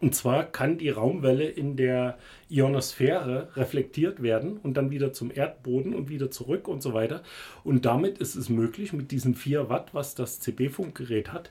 [0.00, 2.16] Und zwar kann die Raumwelle in der
[2.48, 7.22] Ionosphäre reflektiert werden und dann wieder zum Erdboden und wieder zurück und so weiter.
[7.64, 11.50] Und damit ist es möglich, mit diesen 4 Watt, was das CB-Funkgerät hat,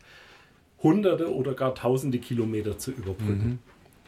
[0.82, 3.60] hunderte oder gar tausende Kilometer zu überbrücken,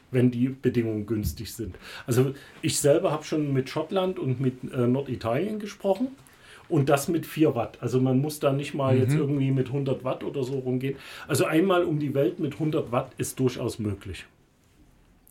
[0.09, 1.75] wenn die Bedingungen günstig sind.
[2.07, 6.07] Also ich selber habe schon mit Schottland und mit äh, Norditalien gesprochen.
[6.71, 7.77] Und das mit 4 Watt.
[7.81, 10.95] Also man muss da nicht mal jetzt irgendwie mit 100 Watt oder so rumgehen.
[11.27, 14.25] Also einmal um die Welt mit 100 Watt ist durchaus möglich.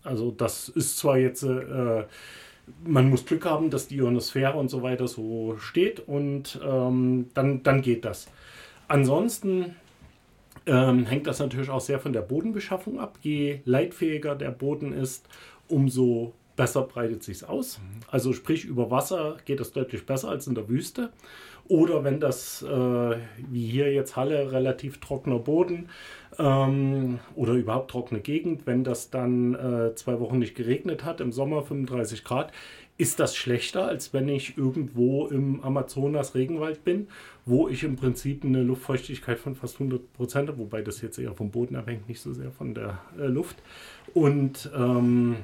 [0.03, 2.05] Also das ist zwar jetzt, äh,
[2.85, 7.63] man muss Glück haben, dass die Ionosphäre und so weiter so steht und ähm, dann,
[7.63, 8.29] dann geht das.
[8.87, 9.77] Ansonsten
[10.67, 13.19] ähm, hängt das natürlich auch sehr von der Bodenbeschaffung ab.
[13.23, 15.27] Je leitfähiger der Boden ist,
[15.69, 17.81] umso besser breitet sich aus.
[18.11, 21.09] Also sprich, über Wasser geht es deutlich besser als in der Wüste.
[21.69, 23.17] Oder wenn das, äh,
[23.49, 25.89] wie hier jetzt Halle, relativ trockener Boden
[26.39, 31.33] ähm, oder überhaupt trockene Gegend, wenn das dann äh, zwei Wochen nicht geregnet hat, im
[31.33, 32.53] Sommer 35 Grad,
[32.99, 37.09] ist das schlechter, als wenn ich irgendwo im Amazonas Regenwald bin,
[37.47, 41.33] wo ich im Prinzip eine Luftfeuchtigkeit von fast 100 Prozent habe, wobei das jetzt eher
[41.33, 43.57] vom Boden abhängt, nicht so sehr von der äh, Luft.
[44.13, 45.37] Und ähm,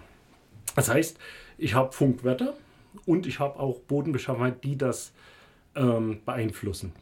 [0.77, 1.19] das heißt,
[1.59, 2.55] ich habe Funkwetter
[3.05, 5.13] und ich habe auch Bodenbeschaffenheit, die das
[5.75, 6.93] ähm, beeinflussen.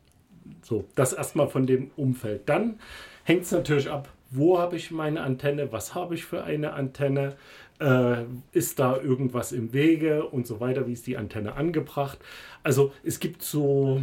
[0.62, 2.48] So, das erstmal von dem Umfeld.
[2.48, 2.78] Dann
[3.24, 7.36] hängt es natürlich ab, wo habe ich meine Antenne, was habe ich für eine Antenne,
[7.80, 12.18] äh, ist da irgendwas im Wege und so weiter, wie ist die Antenne angebracht.
[12.62, 14.02] Also es gibt so,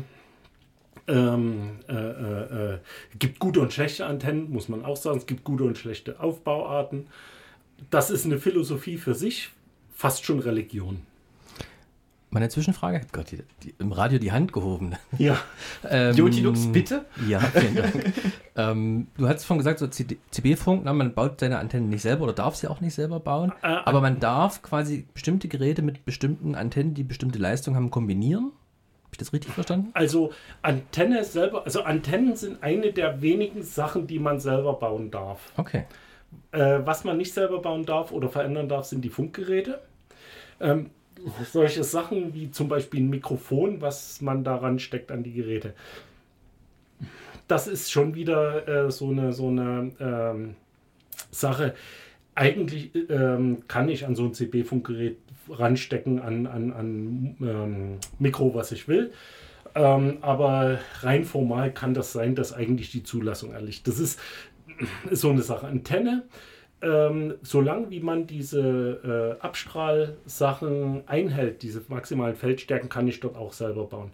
[1.08, 2.78] ähm, äh, äh, äh,
[3.18, 5.18] gibt gute und schlechte Antennen, muss man auch sagen.
[5.18, 7.08] Es gibt gute und schlechte Aufbauarten.
[7.90, 9.52] Das ist eine Philosophie für sich,
[10.02, 11.04] fast schon Religion.
[12.32, 14.96] Meine Zwischenfrage, Gott, die, die, im Radio die Hand gehoben.
[15.18, 15.38] Ja.
[15.90, 17.06] Ähm, Jotilux, bitte?
[17.28, 18.14] Ja, vielen Dank.
[18.56, 22.56] ähm, du hast vorhin gesagt, so CB-Funk, man baut seine Antennen nicht selber oder darf
[22.56, 26.94] sie auch nicht selber bauen, Äh, aber man darf quasi bestimmte Geräte mit bestimmten Antennen,
[26.94, 28.46] die bestimmte Leistung haben, kombinieren.
[28.46, 29.90] Habe ich das richtig verstanden?
[29.94, 35.52] Also Antenne selber, also Antennen sind eine der wenigen Sachen, die man selber bauen darf.
[35.58, 35.86] Okay.
[36.52, 39.82] Äh, was man nicht selber bauen darf oder verändern darf, sind die Funkgeräte.
[40.62, 40.90] Ähm,
[41.52, 45.74] solche Sachen wie zum Beispiel ein Mikrofon, was man daran steckt an die Geräte.
[47.48, 50.56] Das ist schon wieder äh, so eine, so eine ähm,
[51.32, 51.76] Sache.
[52.34, 55.18] Eigentlich ähm, kann ich an so ein CB-Funkgerät
[55.50, 59.12] ranstecken, an, an, an ähm, Mikro, was ich will.
[59.76, 63.88] Ähm, aber rein formal kann das sein, dass eigentlich die Zulassung erliegt.
[63.88, 64.20] Das ist,
[65.10, 65.68] ist so eine Sache.
[65.68, 66.24] Antenne,
[66.82, 73.54] ähm, solange wie man diese äh, Abstrahlsachen einhält, diese maximalen Feldstärken, kann ich dort auch
[73.54, 74.12] selber bauen.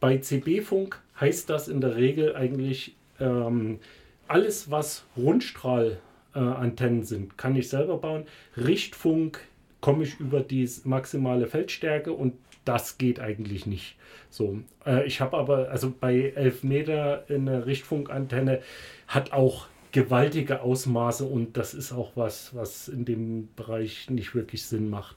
[0.00, 3.80] Bei CB-Funk heißt das in der Regel eigentlich ähm,
[4.26, 8.24] alles, was Rundstrahlantennen sind, kann ich selber bauen.
[8.56, 9.40] Richtfunk
[9.80, 13.96] komme ich über die maximale Feldstärke und das geht eigentlich nicht.
[14.30, 18.60] So, äh, ich habe aber, also bei 11 Meter eine Richtfunkantenne
[19.06, 24.64] hat auch gewaltige Ausmaße und das ist auch was, was in dem Bereich nicht wirklich
[24.64, 25.16] Sinn macht.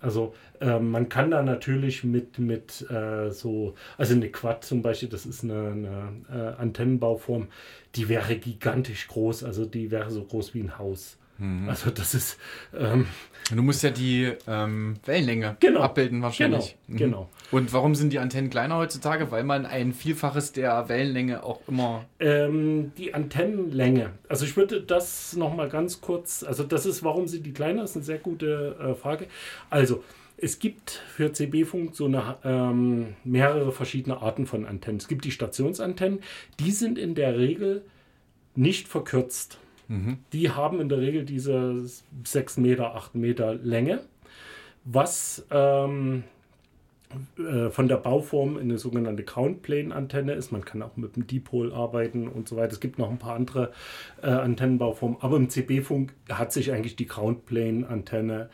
[0.00, 5.08] Also äh, man kann da natürlich mit, mit äh, so, also eine Quad zum Beispiel,
[5.08, 7.48] das ist eine, eine äh, Antennenbauform,
[7.94, 11.16] die wäre gigantisch groß, also die wäre so groß wie ein Haus.
[11.66, 12.38] Also das ist,
[12.78, 13.06] ähm,
[13.52, 15.80] Du musst ja die ähm, Wellenlänge Genau.
[15.80, 16.76] abbilden wahrscheinlich.
[16.88, 17.30] Genau, genau.
[17.50, 19.30] Und warum sind die Antennen kleiner heutzutage?
[19.30, 22.06] Weil man ein Vielfaches der Wellenlänge auch immer...
[22.20, 24.12] Ähm, die Antennenlänge.
[24.28, 27.90] Also ich würde das nochmal ganz kurz, also das ist, warum sind die kleiner, das
[27.90, 29.26] ist eine sehr gute äh, Frage.
[29.68, 30.02] Also
[30.38, 34.98] es gibt für CB-Funk so eine, ähm, mehrere verschiedene Arten von Antennen.
[34.98, 36.20] Es gibt die Stationsantennen,
[36.60, 37.84] die sind in der Regel
[38.54, 39.58] nicht verkürzt.
[40.32, 41.84] Die haben in der Regel diese
[42.24, 44.00] 6 Meter, 8 Meter Länge,
[44.84, 46.24] was ähm,
[47.38, 50.52] äh, von der Bauform eine sogenannte Ground-Plane-Antenne ist.
[50.52, 52.72] Man kann auch mit dem Dipol arbeiten und so weiter.
[52.72, 53.72] Es gibt noch ein paar andere
[54.22, 58.50] äh, Antennenbauformen, aber im CB-Funk hat sich eigentlich die Ground-Plane-Antenne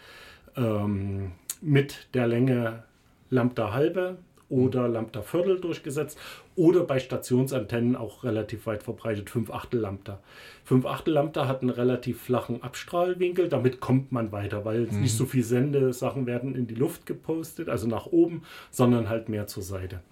[0.56, 2.84] ähm, mit der Länge
[3.30, 6.18] Lambda halbe oder Lambda Viertel durchgesetzt
[6.60, 10.20] oder bei Stationsantennen auch relativ weit verbreitet 5 Achtel Lambda.
[10.64, 15.24] 5 Achtel Lambda hat einen relativ flachen Abstrahlwinkel, damit kommt man weiter, weil nicht so
[15.24, 20.02] viel Sendesachen werden in die Luft gepostet, also nach oben, sondern halt mehr zur Seite.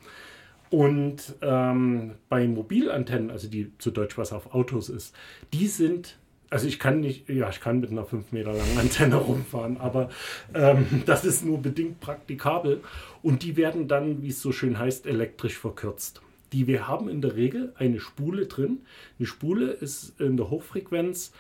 [0.71, 5.15] Und ähm, bei Mobilantennen, also die zu Deutsch was auf Autos ist,
[5.53, 6.17] die sind,
[6.49, 10.09] also ich kann nicht, ja, ich kann mit einer 5 Meter langen Antenne rumfahren, aber
[10.55, 12.81] ähm, das ist nur bedingt praktikabel.
[13.23, 16.23] Und die werden dann, wie es so schön heißt, elektrisch verkürzt.
[16.53, 18.81] Die wir haben in der Regel eine Spule drin.
[19.19, 21.33] Eine Spule ist in der Hochfrequenz,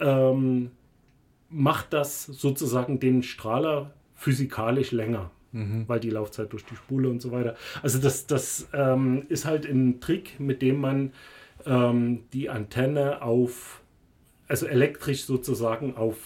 [0.00, 0.70] ähm,
[1.50, 5.30] macht das sozusagen den Strahler physikalisch länger
[5.86, 7.54] weil die Laufzeit durch die Spule und so weiter.
[7.80, 11.12] Also das, das ähm, ist halt ein Trick, mit dem man
[11.64, 13.80] ähm, die Antenne auf,
[14.48, 16.16] also elektrisch sozusagen auf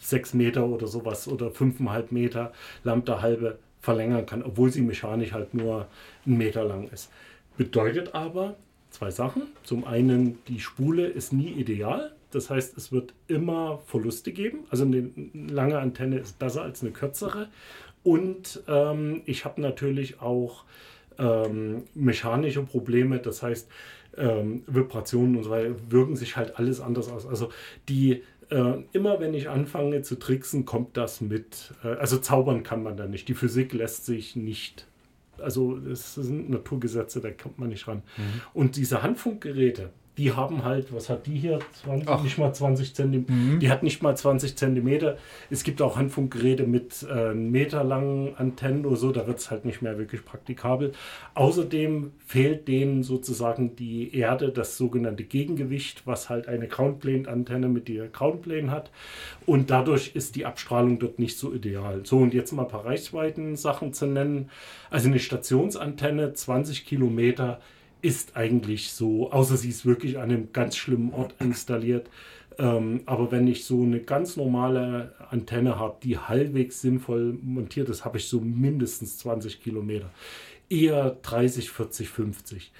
[0.00, 2.52] 6 Meter oder sowas oder 5,5 Meter
[2.82, 5.86] Lambda halbe verlängern kann, obwohl sie mechanisch halt nur
[6.26, 7.10] einen Meter lang ist.
[7.56, 8.56] Bedeutet aber
[8.90, 9.42] zwei Sachen.
[9.62, 12.14] Zum einen, die Spule ist nie ideal.
[12.30, 14.60] Das heißt, es wird immer Verluste geben.
[14.70, 17.48] Also eine lange Antenne ist besser als eine kürzere.
[18.02, 20.64] Und ähm, ich habe natürlich auch
[21.18, 23.18] ähm, mechanische Probleme.
[23.18, 23.68] Das heißt,
[24.16, 27.26] ähm, Vibrationen und so weiter wirken sich halt alles anders aus.
[27.26, 27.50] Also
[27.88, 31.72] die äh, immer wenn ich anfange zu tricksen, kommt das mit.
[31.82, 33.28] Äh, also zaubern kann man da nicht.
[33.28, 34.86] Die Physik lässt sich nicht.
[35.40, 38.02] Also es sind Naturgesetze, da kommt man nicht ran.
[38.52, 41.58] Und diese Handfunkgeräte, die haben halt, was hat die hier?
[41.82, 42.22] 20, Ach.
[42.22, 43.58] nicht mal 20 Zentimeter.
[43.58, 45.18] Die hat nicht mal 20 Zentimeter.
[45.50, 49.50] Es gibt auch Handfunkgeräte mit äh, einen Meter langen Antennen oder so, da wird es
[49.50, 50.92] halt nicht mehr wirklich praktikabel.
[51.34, 58.06] Außerdem fehlt denen sozusagen die Erde, das sogenannte Gegengewicht, was halt eine Groundplane-Antenne mit der
[58.06, 58.92] Groundplane hat.
[59.46, 62.02] Und dadurch ist die Abstrahlung dort nicht so ideal.
[62.04, 64.50] So, und jetzt mal ein paar Reichweiten-Sachen zu nennen.
[64.90, 67.60] Also eine Stationsantenne, 20 Kilometer,
[68.04, 72.10] ist eigentlich so, außer sie ist wirklich an einem ganz schlimmen Ort installiert.
[72.58, 78.04] Ähm, aber wenn ich so eine ganz normale Antenne habe, die halbwegs sinnvoll montiert ist,
[78.04, 80.10] habe ich so mindestens 20 Kilometer.
[80.68, 82.72] Eher 30, 40, 50.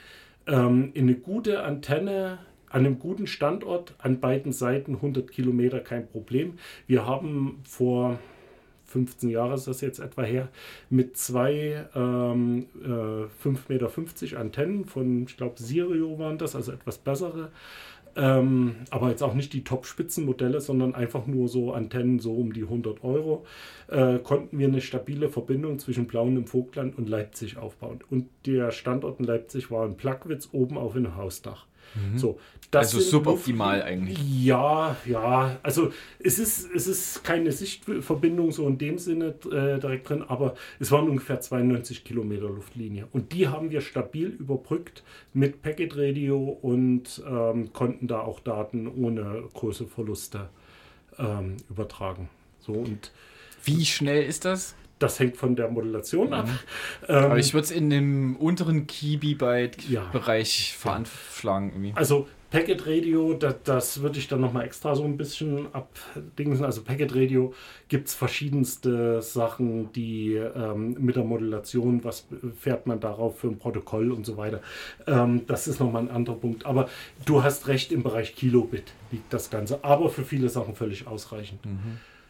[0.47, 6.07] Ähm, in eine gute Antenne an einem guten Standort an beiden Seiten 100 Kilometer kein
[6.07, 6.59] Problem.
[6.87, 8.19] Wir haben vor
[8.95, 10.49] 15 Jahre ist das jetzt etwa her,
[10.89, 16.99] mit zwei ähm, äh, 5,50 Meter Antennen von, ich glaube, Sirio waren das, also etwas
[16.99, 17.51] bessere.
[18.17, 22.63] Ähm, aber jetzt auch nicht die Top-Spitzenmodelle, sondern einfach nur so Antennen so um die
[22.63, 23.45] 100 Euro,
[23.89, 27.99] äh, konnten wir eine stabile Verbindung zwischen Blauen im Vogtland und Leipzig aufbauen.
[28.11, 31.67] Und der Standort in Leipzig war in Plagwitz oben auf einem Hausdach.
[32.17, 32.39] So,
[32.71, 34.19] das Also suboptimal Luft- eigentlich.
[34.45, 35.59] Ja, ja.
[35.63, 40.55] Also es ist, es ist keine Sichtverbindung so in dem Sinne äh, direkt drin, aber
[40.81, 43.07] es waren ungefähr 92 Kilometer Luftlinie.
[43.13, 48.89] Und die haben wir stabil überbrückt mit Packet Radio und ähm, konnten da auch Daten
[48.89, 50.49] ohne große Verluste
[51.19, 52.29] ähm, übertragen.
[52.59, 53.13] So, und
[53.63, 54.75] Wie schnell ist das?
[54.99, 56.49] Das hängt von der Modulation ab.
[57.09, 60.79] Aber Ähm, ich würde es in dem unteren Kibibyte-Bereich Ja.
[60.79, 61.71] veranschlagen.
[61.71, 61.93] Irgendwie.
[61.95, 66.65] Also Packet Radio, das, das würde ich dann nochmal extra so ein bisschen abdingsen.
[66.65, 67.53] Also Packet Radio
[67.89, 72.27] gibt es verschiedenste Sachen, die ähm, mit der Modulation, was
[72.61, 74.61] fährt man darauf für ein Protokoll und so weiter.
[75.09, 76.65] Ähm, das ist nochmal ein anderer Punkt.
[76.65, 76.89] Aber
[77.25, 79.83] du hast recht, im Bereich Kilobit liegt das Ganze.
[79.83, 81.59] Aber für viele Sachen völlig ausreichend.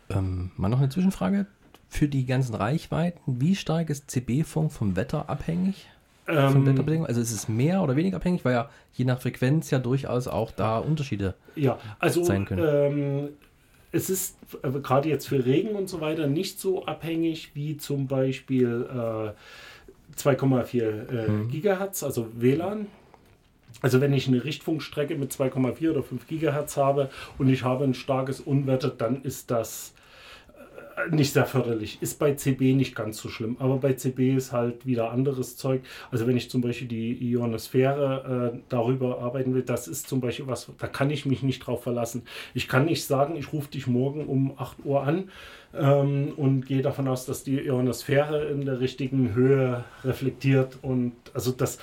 [0.09, 1.47] Ähm, mal noch eine Zwischenfrage.
[1.95, 5.87] Für die ganzen Reichweiten, wie stark ist CB-Funk vom Wetter abhängig?
[6.27, 7.07] Von Ähm, Wetterbedingungen?
[7.07, 10.51] Also ist es mehr oder weniger abhängig, weil ja je nach Frequenz ja durchaus auch
[10.51, 11.35] da Unterschiede.
[11.55, 12.65] Ja, also sein können.
[12.67, 13.29] ähm,
[13.93, 18.09] es ist äh, gerade jetzt für Regen und so weiter nicht so abhängig wie zum
[18.09, 21.49] Beispiel äh, 2,4 äh, Mhm.
[21.49, 22.87] Gigahertz, also WLAN.
[23.83, 27.95] Also wenn ich eine Richtfunkstrecke mit 2,4 oder 5 Gigahertz habe und ich habe ein
[27.95, 29.93] starkes Unwetter, dann ist das
[31.11, 31.99] nicht sehr förderlich.
[32.01, 35.83] Ist bei CB nicht ganz so schlimm, aber bei CB ist halt wieder anderes Zeug.
[36.11, 40.47] Also wenn ich zum Beispiel die Ionosphäre äh, darüber arbeiten will, das ist zum Beispiel
[40.47, 42.23] was, da kann ich mich nicht drauf verlassen.
[42.55, 45.31] Ich kann nicht sagen, ich rufe dich morgen um 8 Uhr an
[45.75, 51.51] ähm, und gehe davon aus, dass die Ionosphäre in der richtigen Höhe reflektiert und also
[51.51, 51.79] das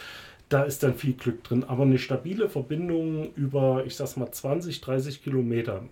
[0.49, 1.63] da ist dann viel Glück drin.
[1.63, 5.83] Aber eine stabile Verbindung über, ich sag's mal, 20, 30 Kilometer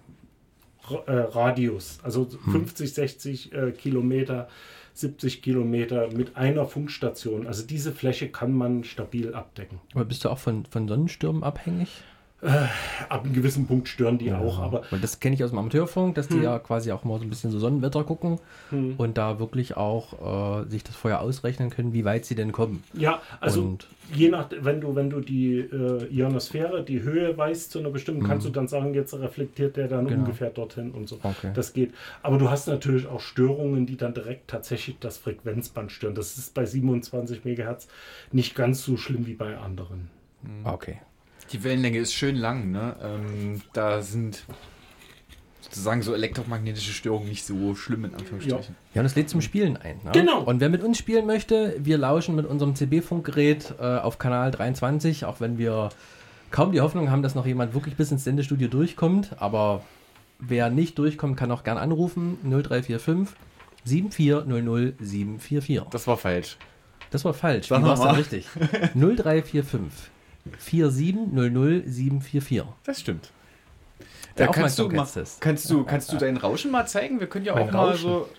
[0.92, 4.48] äh, Radius, also 50, 60 äh, Kilometer,
[4.94, 7.48] 70 Kilometer mit einer Funkstation.
[7.48, 9.80] Also diese Fläche kann man stabil abdecken.
[9.94, 12.04] Aber bist du auch von, von Sonnenstürmen abhängig?
[12.42, 16.16] Ab einem gewissen Punkt stören die auch, aber Weil das kenne ich aus dem Amateurfunk,
[16.16, 16.44] dass die Hm.
[16.44, 18.40] ja quasi auch mal so ein bisschen so Sonnenwetter gucken
[18.72, 22.84] und da wirklich auch äh, sich das vorher ausrechnen können, wie weit sie denn kommen.
[22.94, 27.72] ja, also Und- je nach, wenn du, wenn du die äh, Ionosphäre, die Höhe weißt
[27.72, 30.08] zu einer bestimmten, kannst du dann sagen, jetzt reflektiert der dann.
[30.08, 30.22] Genau.
[30.22, 31.18] ungefähr dorthin und so.
[31.22, 31.52] Okay.
[31.54, 31.94] Das geht.
[32.24, 36.16] Aber du hast natürlich auch Störungen, die dann direkt tatsächlich das Frequenzband stören.
[36.16, 37.88] Das ist bei 27 Megahertz
[38.32, 40.10] nicht ganz so schlimm wie bei anderen.
[40.64, 41.00] Okay.
[41.52, 42.96] Die Wellenlänge ist schön lang, ne?
[43.02, 44.46] Ähm, da sind
[45.62, 48.76] sozusagen so elektromagnetische Störungen nicht so schlimm in Anführungsstrichen.
[48.94, 50.00] Ja, und es lädt zum Spielen ein.
[50.04, 50.12] Ne?
[50.14, 50.42] Genau.
[50.42, 55.26] Und wer mit uns spielen möchte, wir lauschen mit unserem CB-Funkgerät äh, auf Kanal 23,
[55.26, 55.90] auch wenn wir
[56.52, 59.36] kaum die Hoffnung haben, dass noch jemand wirklich bis ins Sendestudio durchkommt.
[59.40, 59.84] Aber
[60.40, 62.38] wer nicht durchkommt, kann auch gern anrufen.
[62.44, 63.36] 0345
[63.86, 65.90] 7400 744.
[65.92, 66.58] Das war falsch.
[67.12, 67.68] Das war falsch.
[67.68, 68.48] Sag Wie war es richtig?
[68.94, 70.12] 0345
[70.58, 72.64] 4700 744.
[72.84, 73.32] Das stimmt.
[74.36, 75.42] Da kannst du, mal, Aufmerksamkeitstest.
[75.42, 77.20] kannst, du, kannst du dein Rauschen mal zeigen?
[77.20, 78.02] Wir können ja Mein auch mal Rauschen?
[78.02, 78.30] so.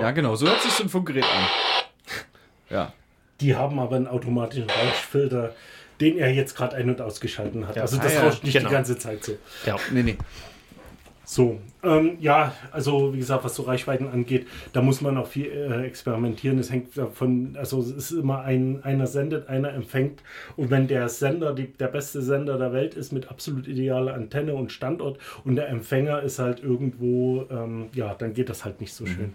[0.00, 1.44] Ja, genau, so hört sich so ein Funkgerät an.
[2.70, 2.92] Ja.
[3.40, 5.54] Die haben aber einen automatischen Rauschfilter,
[6.00, 7.76] den er jetzt gerade ein- und ausgeschalten hat.
[7.76, 7.82] Ja.
[7.82, 8.68] also das Ah, ja, rauscht nicht genau.
[8.68, 9.36] die ganze Zeit so.
[9.66, 9.76] Ja.
[9.90, 10.18] Nee, nee.
[11.32, 15.46] So, ähm, ja, also wie gesagt, was so Reichweiten angeht, da muss man auch viel
[15.46, 16.58] äh, experimentieren.
[16.58, 20.22] Es hängt davon, also es ist immer ein, einer sendet, einer empfängt.
[20.58, 24.52] Und wenn der Sender die, der beste Sender der Welt ist mit absolut idealer Antenne
[24.52, 28.92] und Standort und der Empfänger ist halt irgendwo, ähm, ja, dann geht das halt nicht
[28.92, 29.32] so schön.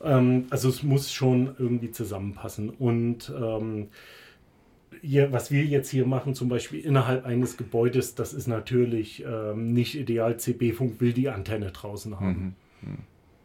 [0.00, 2.70] Ähm, also es muss schon irgendwie zusammenpassen.
[2.70, 3.88] Und ähm,
[5.02, 9.72] hier, was wir jetzt hier machen, zum Beispiel innerhalb eines Gebäudes, das ist natürlich ähm,
[9.72, 10.38] nicht ideal.
[10.38, 12.56] CB-Funk will die Antenne draußen haben.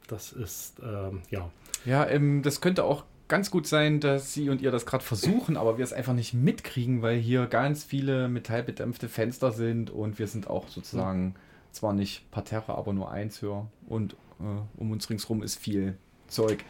[0.08, 1.50] Das ist, ähm, ja.
[1.84, 5.58] Ja, ähm, das könnte auch ganz gut sein, dass Sie und ihr das gerade versuchen,
[5.58, 10.28] aber wir es einfach nicht mitkriegen, weil hier ganz viele metallbedämpfte Fenster sind und wir
[10.28, 11.36] sind auch sozusagen
[11.72, 14.44] zwar nicht Parterre, aber nur eins höher und äh,
[14.78, 15.98] um uns ringsrum ist viel
[16.28, 16.64] Zeug.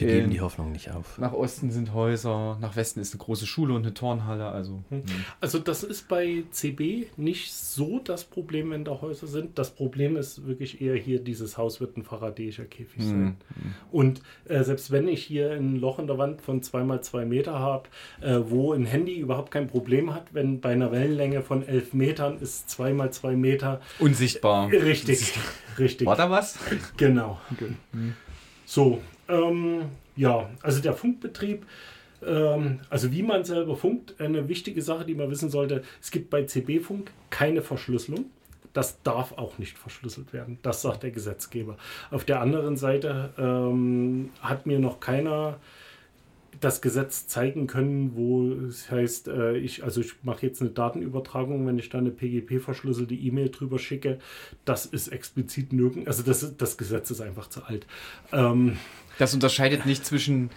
[0.00, 1.18] Wir geben Ähm, die Hoffnung nicht auf.
[1.18, 4.46] Nach Osten sind Häuser, nach Westen ist eine große Schule und eine Turnhalle.
[4.46, 4.82] Also
[5.40, 9.58] Also das ist bei CB nicht so das Problem, wenn da Häuser sind.
[9.58, 13.36] Das Problem ist wirklich eher hier, dieses Haus wird ein faradäischer Käfig sein.
[13.90, 17.88] Und äh, selbst wenn ich hier ein Loch in der Wand von 2x2 Meter habe,
[18.20, 22.38] äh, wo ein Handy überhaupt kein Problem hat, wenn bei einer Wellenlänge von 11 Metern
[22.38, 24.68] ist 2x2 Meter unsichtbar.
[24.68, 25.34] richtig,
[25.78, 26.06] richtig.
[26.06, 26.58] War da was?
[26.96, 27.38] Genau.
[28.64, 31.64] So, ähm, ja, also der Funkbetrieb,
[32.26, 36.30] ähm, also wie man selber funkt, eine wichtige Sache, die man wissen sollte, es gibt
[36.30, 38.26] bei CB-Funk keine Verschlüsselung.
[38.74, 40.58] Das darf auch nicht verschlüsselt werden.
[40.62, 41.76] Das sagt der Gesetzgeber.
[42.10, 45.58] Auf der anderen Seite ähm, hat mir noch keiner
[46.60, 51.66] das Gesetz zeigen können, wo es heißt, äh, ich, also ich mache jetzt eine Datenübertragung,
[51.66, 54.18] wenn ich da eine PGP-verschlüsselte E-Mail drüber schicke,
[54.64, 57.86] das ist explizit nirgend, also das, das Gesetz ist einfach zu alt.
[58.32, 58.76] Ähm,
[59.18, 60.50] Das unterscheidet nicht zwischen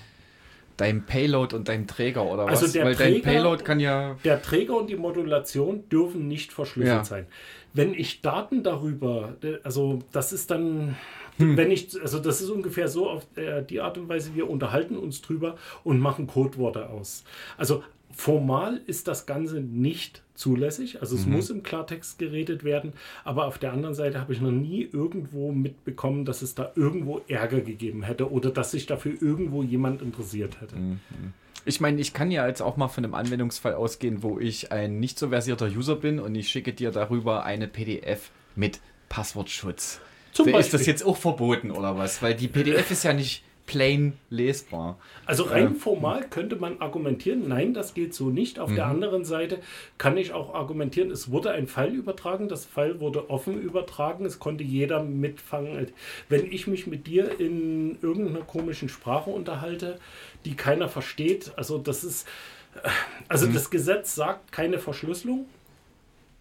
[0.77, 2.61] deinem Payload und deinem Träger oder was?
[2.61, 4.15] Also der Weil dein Träger- Payload kann ja.
[4.23, 7.03] der Träger und die Modulation dürfen nicht verschlüsselt Ja.
[7.03, 7.27] sein.
[7.73, 10.95] Wenn ich Daten darüber, also das ist dann,
[11.37, 11.55] Hm.
[11.55, 14.97] wenn ich, also das ist ungefähr so auf äh, die Art und Weise, wir unterhalten
[14.97, 17.23] uns drüber und machen Codeworte aus.
[17.57, 17.83] Also
[18.15, 21.21] formal ist das Ganze nicht zulässig, also Mhm.
[21.21, 22.93] es muss im Klartext geredet werden,
[23.23, 27.21] aber auf der anderen Seite habe ich noch nie irgendwo mitbekommen, dass es da irgendwo
[27.27, 30.75] Ärger gegeben hätte oder dass sich dafür irgendwo jemand interessiert hätte.
[30.75, 30.99] Mhm.
[31.63, 34.99] Ich meine, ich kann ja jetzt auch mal von einem Anwendungsfall ausgehen, wo ich ein
[34.99, 39.99] nicht so versierter User bin und ich schicke dir darüber eine PDF mit Passwortschutz.
[40.33, 40.87] Zum ist das Beispiel.
[40.87, 42.21] jetzt auch verboten oder was?
[42.23, 44.97] Weil die PDF ist ja nicht plain lesbar.
[45.25, 48.59] Also rein formal könnte man argumentieren, nein, das geht so nicht.
[48.59, 49.59] Auf der anderen Seite
[49.97, 54.39] kann ich auch argumentieren, es wurde ein Pfeil übertragen, das Pfeil wurde offen übertragen, es
[54.39, 55.87] konnte jeder mitfangen.
[56.27, 59.99] Wenn ich mich mit dir in irgendeiner komischen Sprache unterhalte,
[60.45, 62.27] die keiner versteht, also das ist,
[63.27, 65.45] also das Gesetz sagt keine Verschlüsselung,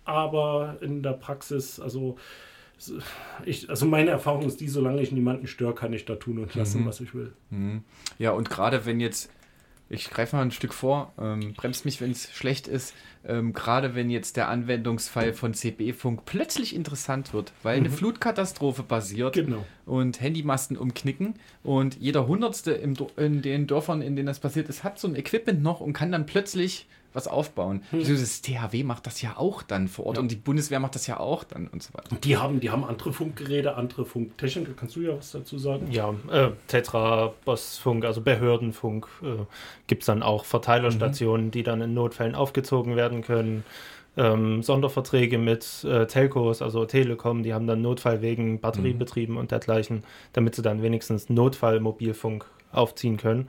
[0.04, 2.16] aber in der Praxis, also
[3.44, 6.54] ich, also meine Erfahrung ist die, solange ich niemanden störe, kann ich da tun und
[6.54, 7.32] lassen, was ich will.
[8.18, 9.30] Ja, und gerade wenn jetzt,
[9.88, 12.94] ich greife mal ein Stück vor, ähm, bremst mich, wenn es schlecht ist,
[13.26, 19.34] ähm, gerade wenn jetzt der Anwendungsfall von CB-Funk plötzlich interessant wird, weil eine Flutkatastrophe passiert
[19.34, 19.66] Genau.
[19.84, 24.98] und Handymasten umknicken und jeder Hundertste in den Dörfern, in denen das passiert ist, hat
[24.98, 27.82] so ein Equipment noch und kann dann plötzlich was aufbauen.
[27.92, 31.06] Also das THW macht das ja auch dann vor Ort und die Bundeswehr macht das
[31.06, 32.16] ja auch dann und so weiter.
[32.22, 34.76] Die haben, die haben andere Funkgeräte, andere Funktechnik.
[34.76, 35.90] Kannst du ja was dazu sagen.
[35.90, 39.44] Ja, äh, Tetra, Bossfunk, also Behördenfunk, äh,
[39.86, 43.64] gibt es dann auch Verteilerstationen, die dann in Notfällen aufgezogen werden können.
[44.16, 50.02] Ähm, Sonderverträge mit äh, Telcos, also Telekom, die haben dann Notfallwegen, Batteriebetrieben und dergleichen,
[50.32, 53.48] damit sie dann wenigstens Notfallmobilfunk aufziehen können.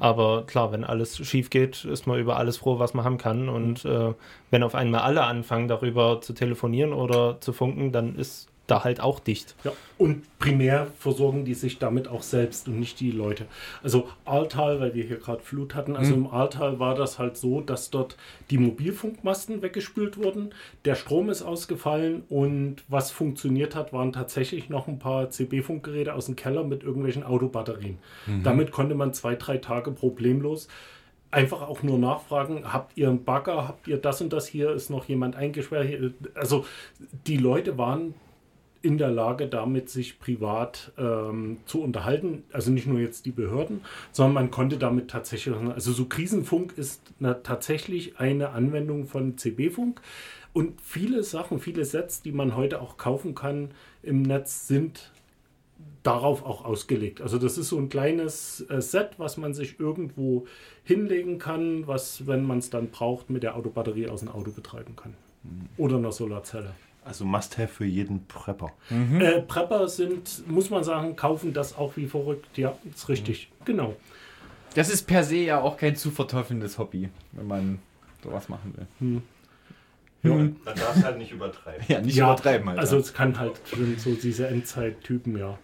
[0.00, 3.48] Aber klar, wenn alles schief geht, ist man über alles froh, was man haben kann.
[3.48, 4.12] Und äh,
[4.50, 9.00] wenn auf einmal alle anfangen, darüber zu telefonieren oder zu funken, dann ist da halt
[9.00, 9.56] auch dicht.
[9.64, 9.72] Ja.
[9.96, 13.46] Und primär versorgen die sich damit auch selbst und nicht die Leute.
[13.82, 17.60] Also Ahrtal, weil wir hier gerade Flut hatten, also im Ahrtal war das halt so,
[17.60, 18.16] dass dort
[18.50, 20.54] die Mobilfunkmasten weggespült wurden,
[20.84, 26.26] der Strom ist ausgefallen und was funktioniert hat, waren tatsächlich noch ein paar CB-Funkgeräte aus
[26.26, 27.98] dem Keller mit irgendwelchen Autobatterien.
[28.44, 30.68] Damit konnte man zwei, drei Tage problemlos
[31.30, 34.90] einfach auch nur nachfragen, habt ihr einen Bagger, habt ihr das und das hier, ist
[34.90, 36.14] noch jemand eingesperrt?
[36.34, 36.64] Also
[37.26, 38.14] die Leute waren
[38.80, 42.44] in der Lage, damit sich privat ähm, zu unterhalten.
[42.52, 43.80] Also nicht nur jetzt die Behörden,
[44.12, 50.00] sondern man konnte damit tatsächlich, also so Krisenfunk ist na, tatsächlich eine Anwendung von CB-Funk.
[50.52, 53.70] Und viele Sachen, viele Sets, die man heute auch kaufen kann
[54.02, 55.10] im Netz, sind
[56.02, 57.20] darauf auch ausgelegt.
[57.20, 60.46] Also das ist so ein kleines äh, Set, was man sich irgendwo
[60.84, 64.96] hinlegen kann, was, wenn man es dann braucht, mit der Autobatterie aus dem Auto betreiben
[64.96, 65.14] kann.
[65.76, 66.74] Oder einer Solarzelle.
[67.04, 68.72] Also Must-Have für jeden Prepper.
[68.90, 72.58] Äh, Prepper sind, muss man sagen, kaufen das auch wie verrückt.
[72.58, 73.50] Ja, ist richtig.
[73.64, 73.96] Genau.
[74.74, 77.78] Das ist per se ja auch kein zu verteufelndes Hobby, wenn man
[78.22, 79.22] sowas machen will.
[80.22, 81.84] Man darf es halt nicht übertreiben.
[81.88, 82.78] Ja, nicht ja, übertreiben halt.
[82.78, 85.58] Also es kann halt schon so diese Endzeit-Typen, ja.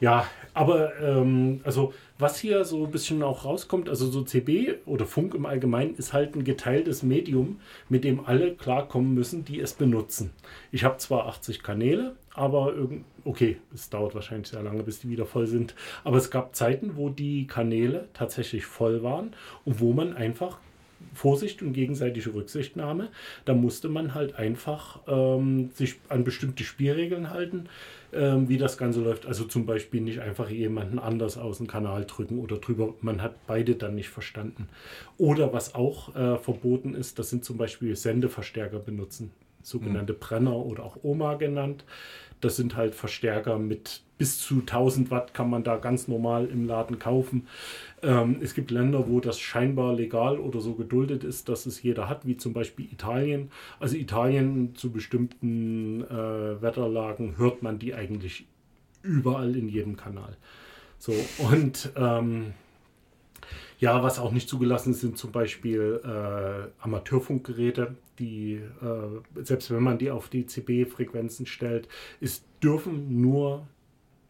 [0.00, 0.26] Ja,
[0.56, 5.34] aber ähm, also was hier so ein bisschen auch rauskommt, also so CB oder Funk
[5.34, 10.30] im Allgemeinen ist halt ein geteiltes Medium, mit dem alle klarkommen müssen, die es benutzen.
[10.72, 15.10] Ich habe zwar 80 Kanäle, aber irgend, okay, es dauert wahrscheinlich sehr lange, bis die
[15.10, 15.74] wieder voll sind.
[16.04, 19.34] Aber es gab Zeiten, wo die Kanäle tatsächlich voll waren
[19.66, 20.56] und wo man einfach
[21.12, 23.08] Vorsicht und gegenseitige Rücksichtnahme.
[23.44, 27.68] Da musste man halt einfach ähm, sich an bestimmte Spielregeln halten.
[28.16, 29.26] Ähm, wie das Ganze läuft.
[29.26, 32.94] Also zum Beispiel nicht einfach jemanden anders aus dem Kanal drücken oder drüber.
[33.00, 34.68] Man hat beide dann nicht verstanden.
[35.18, 39.30] Oder was auch äh, verboten ist, das sind zum Beispiel Sendeverstärker benutzen.
[39.62, 41.84] Sogenannte Brenner oder auch Oma genannt.
[42.40, 46.66] Das sind halt Verstärker mit bis zu 1000 Watt kann man da ganz normal im
[46.66, 47.46] Laden kaufen.
[48.02, 52.08] Ähm, es gibt Länder, wo das scheinbar legal oder so geduldet ist, dass es jeder
[52.08, 53.50] hat, wie zum Beispiel Italien.
[53.78, 58.46] Also Italien zu bestimmten äh, Wetterlagen hört man die eigentlich
[59.02, 60.36] überall in jedem Kanal.
[60.98, 61.12] So,
[61.50, 62.54] und ähm,
[63.78, 69.82] ja, was auch nicht zugelassen ist, sind zum Beispiel äh, Amateurfunkgeräte, die, äh, selbst wenn
[69.82, 71.88] man die auf die CB-Frequenzen stellt,
[72.20, 73.66] es dürfen nur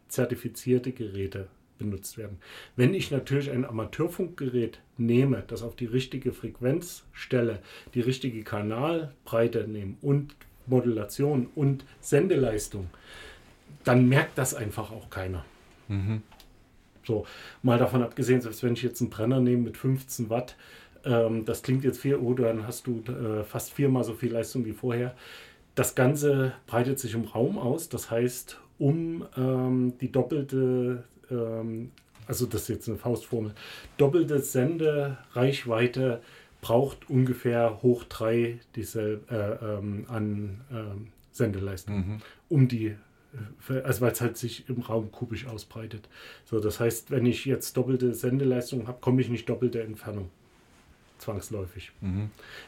[0.09, 2.37] zertifizierte Geräte benutzt werden.
[2.75, 7.59] Wenn ich natürlich ein Amateurfunkgerät nehme, das auf die richtige Frequenz stelle,
[7.93, 10.35] die richtige Kanalbreite nehme und
[10.65, 12.89] Modulation und Sendeleistung,
[13.83, 15.45] dann merkt das einfach auch keiner.
[17.07, 17.25] So,
[17.63, 20.57] mal davon abgesehen, selbst wenn ich jetzt einen Brenner nehme mit 15 Watt,
[21.05, 24.65] ähm, das klingt jetzt viel, oh, dann hast du äh, fast viermal so viel Leistung
[24.65, 25.15] wie vorher.
[25.73, 31.91] Das Ganze breitet sich im Raum aus, das heißt, um ähm, die doppelte, ähm,
[32.27, 33.53] also das ist jetzt eine Faustformel,
[33.97, 36.21] doppelte Sendereichweite
[36.59, 42.95] braucht ungefähr hoch drei dieselbe, äh, ähm, an ähm, Sendeleistung, um die,
[43.83, 46.07] also weil es halt sich im Raum kubisch ausbreitet.
[46.45, 50.29] So, das heißt, wenn ich jetzt doppelte Sendeleistung habe, komme ich nicht doppelte Entfernung.
[51.19, 51.91] Zwangsläufig.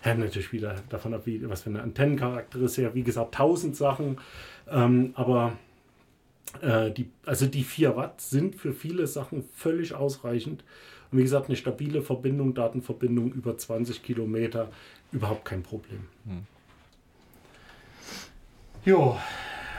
[0.02, 2.78] Hängt natürlich wieder davon ab, wie, was für eine Antennencharakter ist.
[2.78, 4.18] Ja, wie gesagt, tausend Sachen.
[4.68, 5.58] Ähm, aber
[6.62, 10.64] äh, die, also die 4 Watt sind für viele Sachen völlig ausreichend.
[11.12, 14.72] Und wie gesagt, eine stabile Verbindung, Datenverbindung über 20 Kilometer,
[15.12, 16.02] überhaupt kein Problem.
[18.86, 19.18] Jo,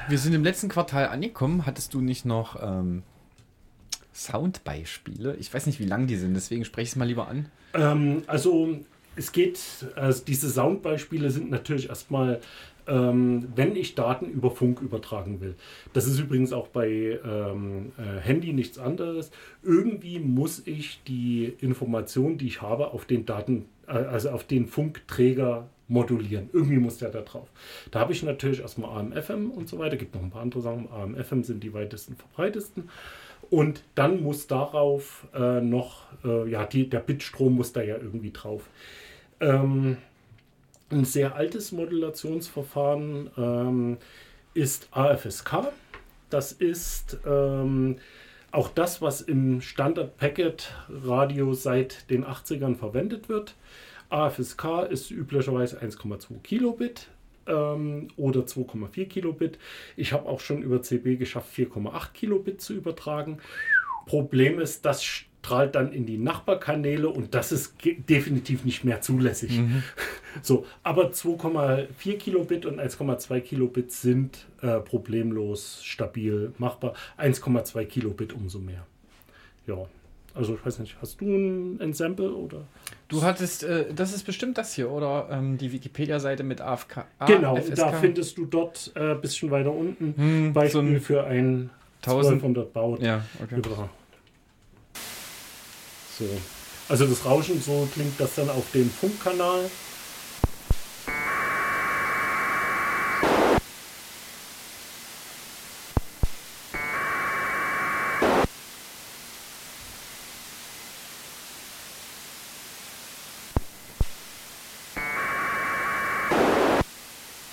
[0.08, 1.66] Wir sind im letzten Quartal angekommen.
[1.66, 3.02] Hattest du nicht noch ähm,
[4.14, 5.36] Soundbeispiele?
[5.36, 7.46] Ich weiß nicht, wie lang die sind, deswegen spreche ich es mal lieber an.
[7.74, 8.78] Ähm, also
[9.16, 9.60] es geht,
[9.96, 12.40] also diese Soundbeispiele sind natürlich erstmal,
[12.86, 15.54] ähm, wenn ich Daten über Funk übertragen will.
[15.92, 19.30] Das ist übrigens auch bei ähm, äh, Handy nichts anderes.
[19.62, 24.66] Irgendwie muss ich die Information, die ich habe, auf den Daten, äh, also auf den
[24.66, 26.48] Funkträger modulieren.
[26.52, 27.48] Irgendwie muss der da drauf.
[27.90, 29.96] Da habe ich natürlich erstmal AM/FM und so weiter.
[29.96, 30.88] Gibt noch ein paar andere Sachen.
[30.90, 32.88] AM/FM sind die weitesten verbreitesten.
[33.50, 38.30] Und dann muss darauf äh, noch, äh, ja, die, der Bitstrom muss da ja irgendwie
[38.30, 38.62] drauf.
[39.40, 39.96] Ähm,
[40.90, 43.98] ein sehr altes Modulationsverfahren ähm,
[44.54, 45.72] ist AFSK.
[46.30, 47.96] Das ist ähm,
[48.52, 53.56] auch das, was im Standard-Packet-Radio seit den 80ern verwendet wird.
[54.10, 57.08] AFSK ist üblicherweise 1,2 Kilobit
[57.46, 59.58] ähm, oder 2,4 Kilobit.
[59.96, 63.38] Ich habe auch schon über CB geschafft, 4,8 Kilobit zu übertragen.
[64.06, 69.60] Problem ist, das strahlt dann in die Nachbarkanäle und das ist definitiv nicht mehr zulässig.
[70.42, 76.94] So, aber 2,4 Kilobit und 1,2 Kilobit sind äh, problemlos stabil machbar.
[77.18, 78.86] 1,2 Kilobit umso mehr.
[79.66, 79.88] Ja,
[80.34, 82.62] also ich weiß nicht, hast du ein, Sample oder?
[83.08, 85.28] Du hattest, äh, das ist bestimmt das hier, oder?
[85.30, 87.04] Ähm, die Wikipedia-Seite mit AFK.
[87.26, 87.74] Genau, AFSK.
[87.74, 91.70] da findest du dort ein äh, bisschen weiter unten Hm, Beispiel so ein für ein
[92.02, 93.02] 1000 1200 Baut.
[93.02, 93.56] Ja, okay.
[93.56, 93.90] Über.
[96.18, 96.24] So.
[96.88, 99.70] Also das Rauschen, so klingt das dann auf dem Funkkanal.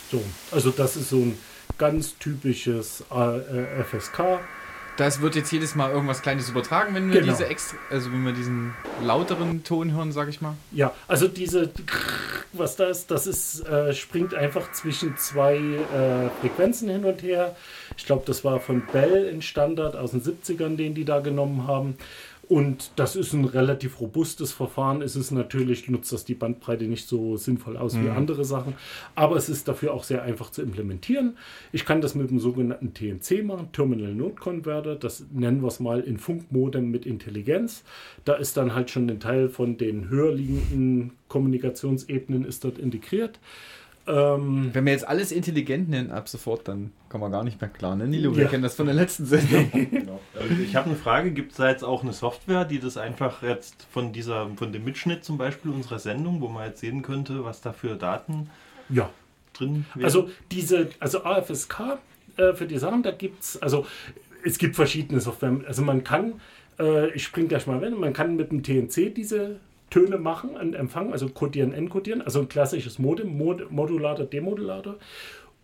[0.10, 0.24] So,
[0.58, 1.38] also das ist so ein
[1.78, 4.40] ganz typisches äh, FSK.
[4.98, 7.32] Das wird jetzt jedes Mal irgendwas Kleines übertragen, wenn wir Genau.
[7.34, 10.56] diese extra, also wenn wir diesen lauteren Ton hören, sag ich mal.
[10.72, 11.70] Ja, also diese,
[12.54, 17.56] was da ist, das ist, äh, springt einfach zwischen zwei äh, Frequenzen hin und her.
[17.96, 21.68] Ich glaube, das war von Bell in Standard aus den 70ern, den die da genommen
[21.68, 21.96] haben.
[22.48, 25.02] Und das ist ein relativ robustes Verfahren.
[25.02, 28.76] Es ist natürlich, nutzt das die Bandbreite nicht so sinnvoll aus wie andere Sachen,
[29.16, 31.38] aber es ist dafür auch sehr einfach zu implementieren.
[31.74, 34.96] Ich kann das mit dem sogenannten TNC machen, Terminal Node Converter.
[34.96, 37.84] Das nennen wir es mal in Funkmodem mit Intelligenz.
[38.24, 43.40] Da ist dann halt schon ein Teil von den höher liegenden Kommunikationsebenen ist dort integriert.
[44.08, 47.70] Ähm, Wenn wir jetzt alles intelligent nennen ab sofort, dann kommen wir gar nicht mehr
[47.70, 47.96] klar.
[47.96, 48.50] Ne, Nilo, wir Ja.
[48.50, 49.70] kennen das von der letzten Sendung.
[49.92, 50.20] Genau.
[50.40, 53.44] Also ich habe eine Frage, gibt es da jetzt auch eine Software, die das einfach
[53.44, 57.44] jetzt von dieser, von dem Mitschnitt zum Beispiel unserer Sendung, wo man jetzt sehen könnte,
[57.44, 58.50] was da für Daten
[58.90, 59.10] ja,
[59.54, 60.06] drin wären?
[60.06, 61.98] Also diese, also AFSK
[62.38, 63.86] äh, für die Sachen, da gibt es, also
[64.46, 65.58] es gibt verschiedene Software.
[65.68, 66.34] Also man kann,
[66.80, 70.74] äh, ich springe gleich mal rein, man kann mit dem TNC diese Töne machen und
[70.74, 74.96] empfangen, also codieren, encodieren, also ein klassisches Modem, Mod Modulator, Demodulator.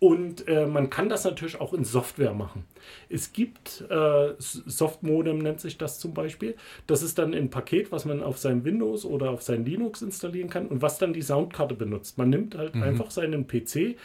[0.00, 2.64] Und äh, man kann das natürlich auch in Software machen.
[3.08, 6.56] Es gibt äh, Softmodem, nennt sich das zum Beispiel.
[6.86, 10.50] Das ist dann ein Paket, was man auf sein Windows oder auf sein Linux installieren
[10.50, 12.18] kann und was dann die Soundkarte benutzt.
[12.18, 13.96] Man nimmt halt einfach seinen PC,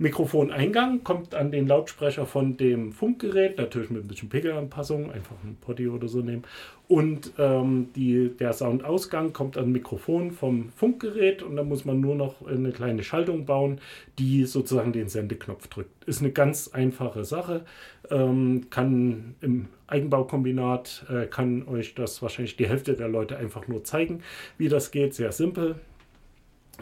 [0.00, 5.58] Mikrofoneingang kommt an den Lautsprecher von dem Funkgerät, natürlich mit ein bisschen Pegelanpassung, einfach ein
[5.60, 6.44] Potty oder so nehmen.
[6.88, 12.14] Und ähm, die, der Soundausgang kommt an Mikrofon vom Funkgerät und dann muss man nur
[12.14, 13.78] noch eine kleine Schaltung bauen,
[14.18, 16.04] die sozusagen den Sendeknopf drückt.
[16.04, 17.66] Ist eine ganz einfache Sache,
[18.10, 23.84] ähm, kann im Eigenbaukombinat, äh, kann euch das wahrscheinlich die Hälfte der Leute einfach nur
[23.84, 24.22] zeigen,
[24.56, 25.74] wie das geht, sehr simpel.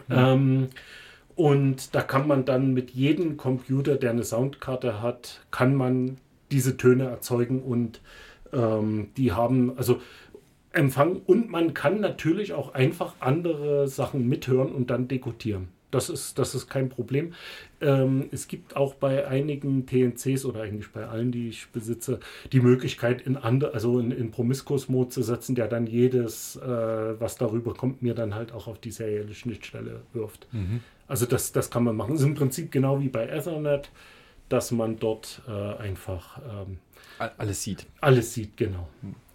[0.09, 0.69] Ähm,
[1.39, 6.17] und da kann man dann mit jedem Computer, der eine Soundkarte hat, kann man
[6.51, 8.01] diese Töne erzeugen und
[8.51, 10.01] ähm, die haben also
[10.73, 15.69] Empfang und man kann natürlich auch einfach andere Sachen mithören und dann dekodieren.
[15.91, 17.33] Das ist, das ist kein Problem.
[17.81, 22.19] Ähm, es gibt auch bei einigen TNCs oder eigentlich bei allen, die ich besitze,
[22.51, 26.59] die Möglichkeit, in andere, also in, in Promiscuous-Mode zu setzen, der dann jedes, äh,
[27.19, 30.47] was darüber kommt, mir dann halt auch auf die serielle Schnittstelle wirft.
[31.07, 32.11] Also das, das kann man machen.
[32.13, 33.89] Das ist im Prinzip genau wie bei Ethernet,
[34.47, 36.77] dass man dort äh, einfach ähm,
[37.17, 37.85] All- Alles sieht.
[37.99, 38.87] alles sieht, genau.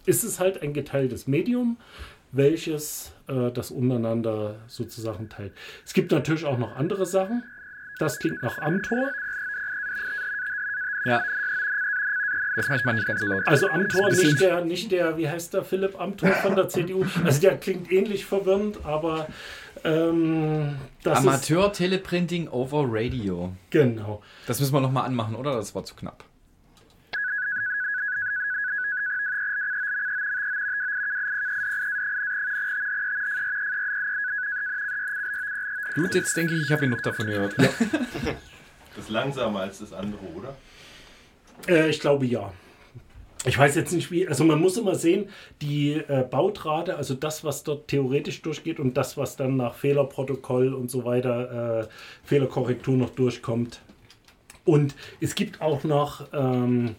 [0.05, 1.77] Ist es halt ein geteiltes Medium,
[2.35, 5.53] welches äh, das untereinander sozusagen teilt.
[5.85, 7.43] Es gibt natürlich auch noch andere Sachen.
[7.97, 9.11] Das klingt nach Amtor.
[11.05, 11.23] Ja.
[12.55, 13.45] Das ist manchmal nicht ganz so laut.
[13.47, 17.05] Also Amtor, nicht der, nicht der, wie heißt der Philipp Amtor von der CDU?
[17.23, 19.27] Also der klingt ähnlich verwirrend, aber
[19.83, 23.53] ähm, das ist Amateur Teleprinting over Radio.
[23.69, 24.21] genau.
[24.47, 25.55] Das müssen wir nochmal anmachen, oder?
[25.55, 26.23] Das war zu knapp.
[35.95, 37.55] Gut, jetzt denke ich, ich habe genug davon gehört.
[38.95, 40.55] Das ist langsamer als das andere, oder?
[41.67, 42.53] Äh, ich glaube ja.
[43.45, 45.27] Ich weiß jetzt nicht wie, also man muss immer sehen,
[45.61, 50.73] die äh, Bautrate, also das, was dort theoretisch durchgeht und das, was dann nach Fehlerprotokoll
[50.73, 51.87] und so weiter, äh,
[52.23, 53.81] Fehlerkorrektur noch durchkommt.
[54.63, 56.95] Und es gibt auch noch ähm,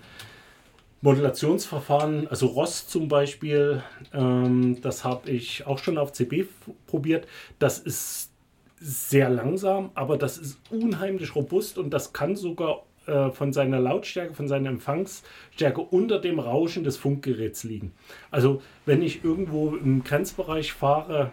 [1.00, 3.82] Modulationsverfahren, also ROS zum Beispiel,
[4.12, 6.44] ähm, das habe ich auch schon auf CB
[6.86, 7.26] probiert.
[7.58, 8.35] Das ist
[8.78, 14.34] sehr langsam, aber das ist unheimlich robust und das kann sogar äh, von seiner Lautstärke,
[14.34, 17.92] von seiner Empfangsstärke unter dem Rauschen des Funkgeräts liegen.
[18.30, 21.30] Also wenn ich irgendwo im Grenzbereich fahre,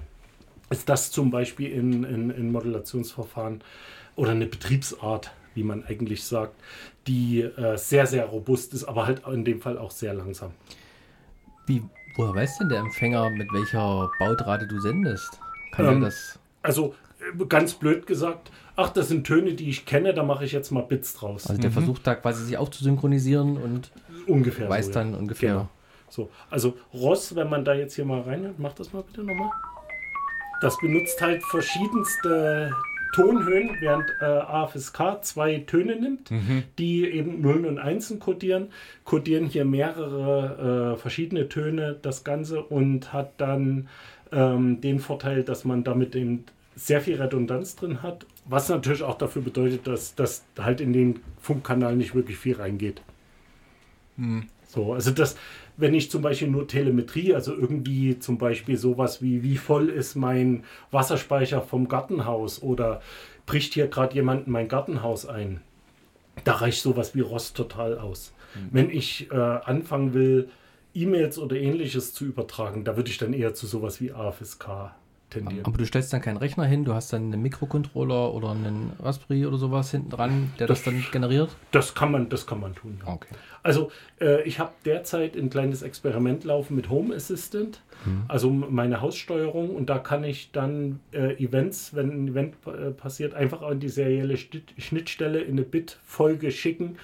[0.69, 3.61] ist das zum Beispiel in, in, in Modulationsverfahren
[4.15, 6.55] oder eine Betriebsart, wie man eigentlich sagt,
[7.07, 10.51] die äh, sehr, sehr robust ist, aber halt in dem Fall auch sehr langsam.
[11.65, 11.83] Wie,
[12.15, 15.39] woher weiß denn der Empfänger, mit welcher Bautrate du sendest?
[15.71, 16.39] Kann Ähm, das?
[16.61, 16.95] Also
[17.49, 20.81] ganz blöd gesagt, ach, das sind Töne, die ich kenne, da mache ich jetzt mal
[20.81, 21.47] Bits draus.
[21.47, 23.91] Also der versucht da quasi sich auch zu synchronisieren und
[24.27, 24.69] Ungefähr.
[24.69, 24.93] weiß so, ja.
[24.95, 25.53] dann ungefähr.
[25.53, 25.69] Genau.
[26.09, 29.49] So, also Ross, wenn man da jetzt hier mal reinhört, mach das mal bitte nochmal.
[30.61, 32.71] Das benutzt halt verschiedenste
[33.13, 36.31] Tonhöhen, während äh, AFSK zwei Töne nimmt,
[36.77, 38.69] die eben Nullen und Einsen kodieren,
[39.05, 43.87] kodieren hier mehrere äh, verschiedene Töne das Ganze und hat dann
[44.31, 46.45] ähm, den Vorteil, dass man damit eben
[46.75, 51.19] sehr viel Redundanz drin hat, was natürlich auch dafür bedeutet, dass das halt in den
[51.39, 53.01] Funkkanal nicht wirklich viel reingeht.
[54.67, 55.35] So, also das,
[55.77, 60.15] wenn ich zum Beispiel nur Telemetrie, also irgendwie zum Beispiel sowas wie, wie voll ist
[60.15, 63.01] mein Wasserspeicher vom Gartenhaus oder
[63.45, 65.61] bricht hier gerade jemand in mein Gartenhaus ein,
[66.43, 68.33] da reicht sowas wie Rost total aus.
[68.71, 70.49] Wenn ich äh, anfangen will,
[70.93, 74.93] E-Mails oder ähnliches zu übertragen, da würde ich dann eher zu sowas wie AFSK
[75.33, 75.65] tendieren.
[75.65, 79.45] Aber du stellst dann keinen Rechner hin, du hast dann einen Mikrocontroller oder einen Raspberry
[79.45, 81.49] oder sowas hinten dran, der das, Das- dann generiert?
[81.71, 82.99] Das kann man, das kann man tun.
[83.05, 83.13] Ja.
[83.13, 83.27] Okay.
[83.63, 87.81] Also äh, ich habe derzeit ein kleines Experiment laufen mit Home Assistant,
[88.27, 92.91] also m- meine Haussteuerung und da kann ich dann äh, Events, wenn ein Event äh,
[92.91, 96.97] passiert, einfach an die serielle Schnitt- Schnittstelle in eine Bit-Folge schicken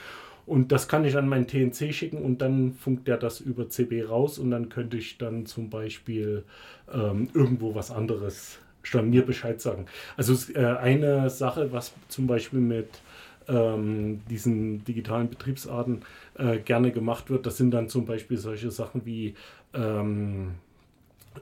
[0.49, 4.03] und das kann ich an meinen TNC schicken und dann funkt der das über CB
[4.03, 6.43] raus und dann könnte ich dann zum Beispiel
[6.91, 8.59] ähm, irgendwo was anderes
[9.03, 9.85] mir Bescheid sagen.
[10.17, 12.87] Also äh, eine Sache, was zum Beispiel mit
[13.47, 16.01] ähm, diesen digitalen Betriebsarten
[16.35, 17.45] äh, gerne gemacht wird.
[17.45, 19.35] Das sind dann zum Beispiel solche Sachen wie
[19.75, 20.55] ähm,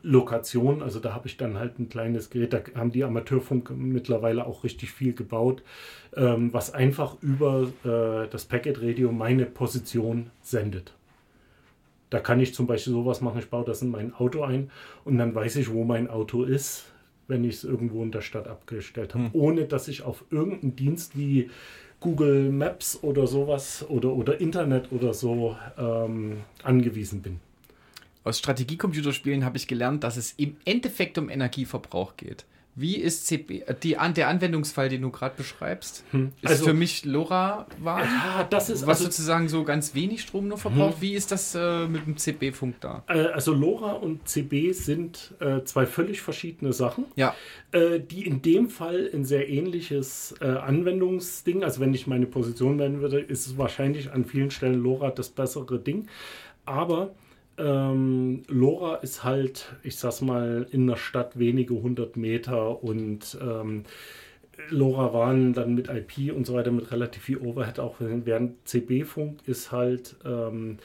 [0.01, 0.81] Lokation.
[0.81, 4.63] Also da habe ich dann halt ein kleines Gerät, da haben die Amateurfunk mittlerweile auch
[4.63, 5.63] richtig viel gebaut,
[6.15, 10.93] ähm, was einfach über äh, das Packet Radio meine Position sendet.
[12.09, 14.71] Da kann ich zum Beispiel sowas machen, ich baue das in mein Auto ein
[15.03, 16.85] und dann weiß ich, wo mein Auto ist,
[17.27, 21.17] wenn ich es irgendwo in der Stadt abgestellt habe, ohne dass ich auf irgendeinen Dienst
[21.17, 21.49] wie
[21.99, 27.39] Google Maps oder sowas oder, oder Internet oder so ähm, angewiesen bin.
[28.27, 32.43] Aus Strategiecomputerspielen habe ich gelernt, dass es im Endeffekt um Energieverbrauch geht.
[32.75, 36.03] Wie ist CB, äh, die, an- der Anwendungsfall, den du gerade beschreibst?
[36.41, 40.49] Ist Also- für mich LoRaWAN, Ja, das ist was also, sozusagen so ganz wenig Strom
[40.49, 40.97] nur verbraucht.
[41.01, 43.03] Wie ist das äh, mit dem CB-Funk da?
[43.07, 47.05] äh, also LoRa und CB sind äh, zwei völlig verschiedene Sachen.
[47.15, 47.33] Ja,
[47.71, 52.75] äh, die in dem Fall ein sehr ähnliches äh, Anwendungsding, also wenn ich meine Position
[52.75, 56.07] nennen würde, ist es wahrscheinlich an vielen Stellen LoRa das bessere Ding.
[56.65, 57.15] Aber
[57.57, 63.83] ähm, LoRa ist halt, ich sag's mal, in der Stadt wenige hundert Meter und ähm,
[64.69, 69.41] LoRa waren dann mit IP und so weiter mit relativ viel Overhead auch, während CB-Funk
[69.45, 70.79] ist halt ähm,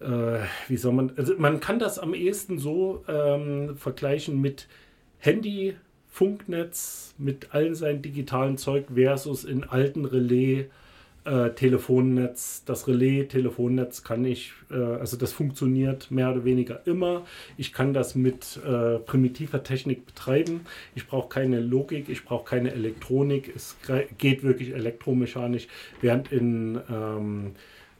[0.00, 4.66] äh, wie soll man, also man kann das am ehesten so ähm, vergleichen mit
[5.18, 5.76] Handy,
[6.08, 10.66] Funknetz, mit allen seinen digitalen Zeug versus in alten Relais.
[11.30, 17.24] Äh, Telefonnetz, das Relais-Telefonnetz kann ich, äh, also das funktioniert mehr oder weniger immer.
[17.56, 20.62] Ich kann das mit äh, primitiver Technik betreiben.
[20.96, 23.54] Ich brauche keine Logik, ich brauche keine Elektronik.
[23.54, 23.76] Es
[24.18, 25.68] geht wirklich elektromechanisch,
[26.00, 27.52] während in ähm,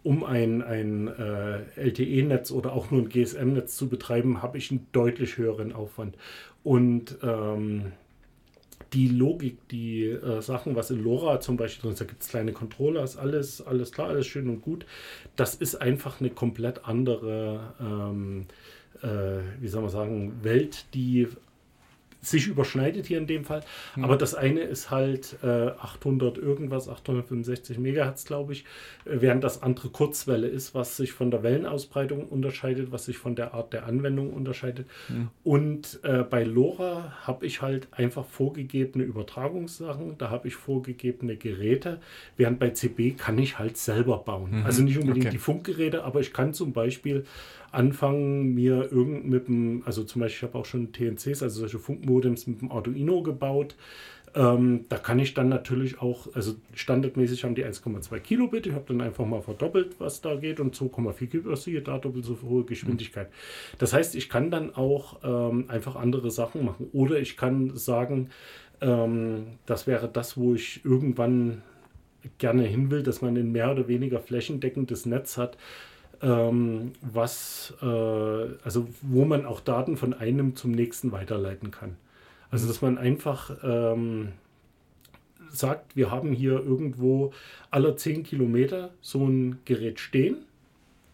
[0.03, 4.89] um ein, ein äh, LTE-Netz oder auch nur ein GSM-Netz zu betreiben, habe ich einen
[4.91, 6.17] deutlich höheren Aufwand.
[6.65, 7.93] Und ähm,
[8.93, 12.29] die Logik, die äh, Sachen, was in LoRa zum Beispiel drin ist, da gibt es
[12.29, 14.87] kleine Controller, ist alles, alles klar, alles schön und gut.
[15.37, 18.47] Das ist einfach eine komplett andere, ähm,
[19.03, 21.29] äh, wie soll man sagen, Welt, die
[22.23, 23.63] sich überschneidet hier in dem Fall.
[24.01, 28.65] Aber das eine ist halt äh, 800 irgendwas, 865 Megahertz, glaube ich,
[29.05, 33.35] äh, während das andere Kurzwelle ist, was sich von der Wellenausbreitung unterscheidet, was sich von
[33.37, 34.87] der Art der Anwendung unterscheidet.
[35.45, 42.01] Und äh, bei LoRa habe ich halt einfach vorgegebene Übertragungssachen, da habe ich vorgegebene Geräte,
[42.37, 44.63] während bei CB kann ich halt selber bauen.
[44.65, 45.33] Also nicht unbedingt Okay.
[45.33, 47.25] die Funkgeräte, aber ich kann zum Beispiel
[47.73, 51.79] anfangen, mir irgend mit dem, also zum Beispiel, ich habe auch schon TNCs, also solche
[51.79, 53.77] Funkmodems mit dem Arduino gebaut.
[54.33, 58.67] Ähm, da kann ich dann natürlich auch, also standardmäßig haben die 1,2 Kilobit.
[58.67, 61.99] Ich habe dann einfach mal verdoppelt, was da geht und 2,4 Kilobit, was hier da
[61.99, 63.29] doppelt so hohe Geschwindigkeit.
[63.79, 66.89] Das heißt, ich kann dann auch ähm, einfach andere Sachen machen.
[66.93, 68.31] Oder ich kann sagen,
[68.81, 71.63] ähm, das wäre das, wo ich irgendwann
[72.39, 75.57] gerne hin will, dass man ein mehr oder weniger flächendeckendes Netz hat,
[76.23, 81.97] ähm, was, äh, also wo man auch Daten von einem zum nächsten weiterleiten kann.
[82.51, 84.33] Also dass man einfach ähm,
[85.51, 87.33] sagt, wir haben hier irgendwo
[87.71, 90.37] alle 10 Kilometer so ein Gerät stehen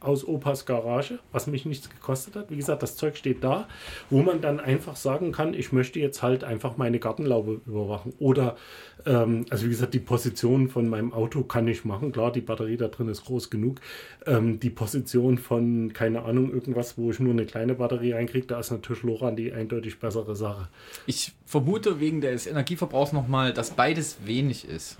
[0.06, 2.50] aus Opas Garage, was mich nichts gekostet hat.
[2.50, 3.66] Wie gesagt, das Zeug steht da,
[4.10, 8.12] wo man dann einfach sagen kann, ich möchte jetzt halt einfach meine Gartenlaube überwachen.
[8.18, 8.56] Oder,
[9.04, 12.12] ähm, also wie gesagt, die Position von meinem Auto kann ich machen.
[12.12, 13.80] Klar, die Batterie da drin ist groß genug.
[14.26, 18.60] Ähm, die Position von, keine Ahnung, irgendwas, wo ich nur eine kleine Batterie reinkriege, da
[18.60, 20.68] ist natürlich LoRa die eindeutig bessere Sache.
[21.06, 24.98] ich vermute wegen des Energieverbrauchs nochmal, dass beides wenig ist.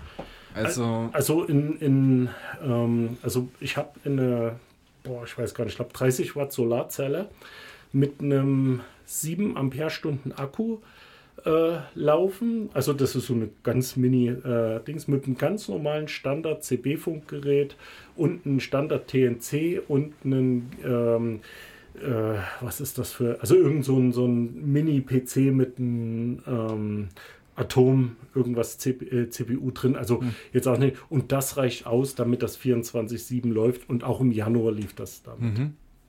[0.53, 2.29] Also, Also in, in
[2.63, 4.55] ähm, also ich habe eine,
[5.07, 7.29] boah, ich weiß gar nicht, ich glaube 30 Watt Solarzelle
[7.93, 10.79] mit einem 7 Ampere-Stunden Akku
[11.45, 12.69] äh, laufen.
[12.73, 17.75] Also das ist so eine ganz mini äh, Dings mit einem ganz normalen Standard CB-Funkgerät
[18.15, 21.39] und einem Standard TNC und einen ähm,
[21.95, 27.07] äh, was ist das für, also irgend so ein, so ein Mini-PC mit einem ähm,
[27.57, 30.95] Atom, irgendwas CP, äh, CPU drin, also jetzt auch nicht.
[31.09, 35.57] Und das reicht aus, damit das 24-7 läuft und auch im Januar lief das damit.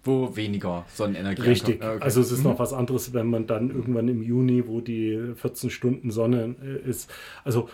[0.05, 1.83] wo weniger Sonnenenergie Richtig.
[1.83, 2.05] Ah, okay.
[2.05, 5.71] Also es ist noch was anderes, wenn man dann irgendwann im Juni, wo die 14
[5.71, 7.11] Stunden Sonne äh, ist.
[7.45, 7.69] Also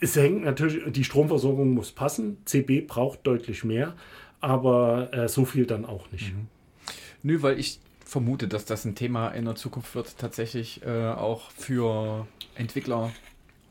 [0.00, 2.38] es hängt natürlich, die Stromversorgung muss passen.
[2.44, 3.94] CB braucht deutlich mehr,
[4.40, 6.32] aber äh, so viel dann auch nicht.
[7.22, 7.80] Nö, weil ich
[8.10, 13.12] vermute, dass das ein Thema in der Zukunft wird, tatsächlich äh, auch für Entwickler,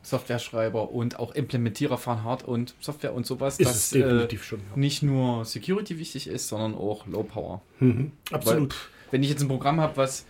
[0.02, 4.60] Softwareschreiber und auch Implementierer von Hard- und Software und sowas, Ist dass es definitiv schon.
[4.70, 4.76] Ja.
[4.78, 7.60] nicht nur Security wichtig ist, sondern auch Low Power.
[7.80, 8.12] Mhm.
[8.32, 8.74] Absolut.
[9.10, 10.24] Wenn ich jetzt ein Programm habe, was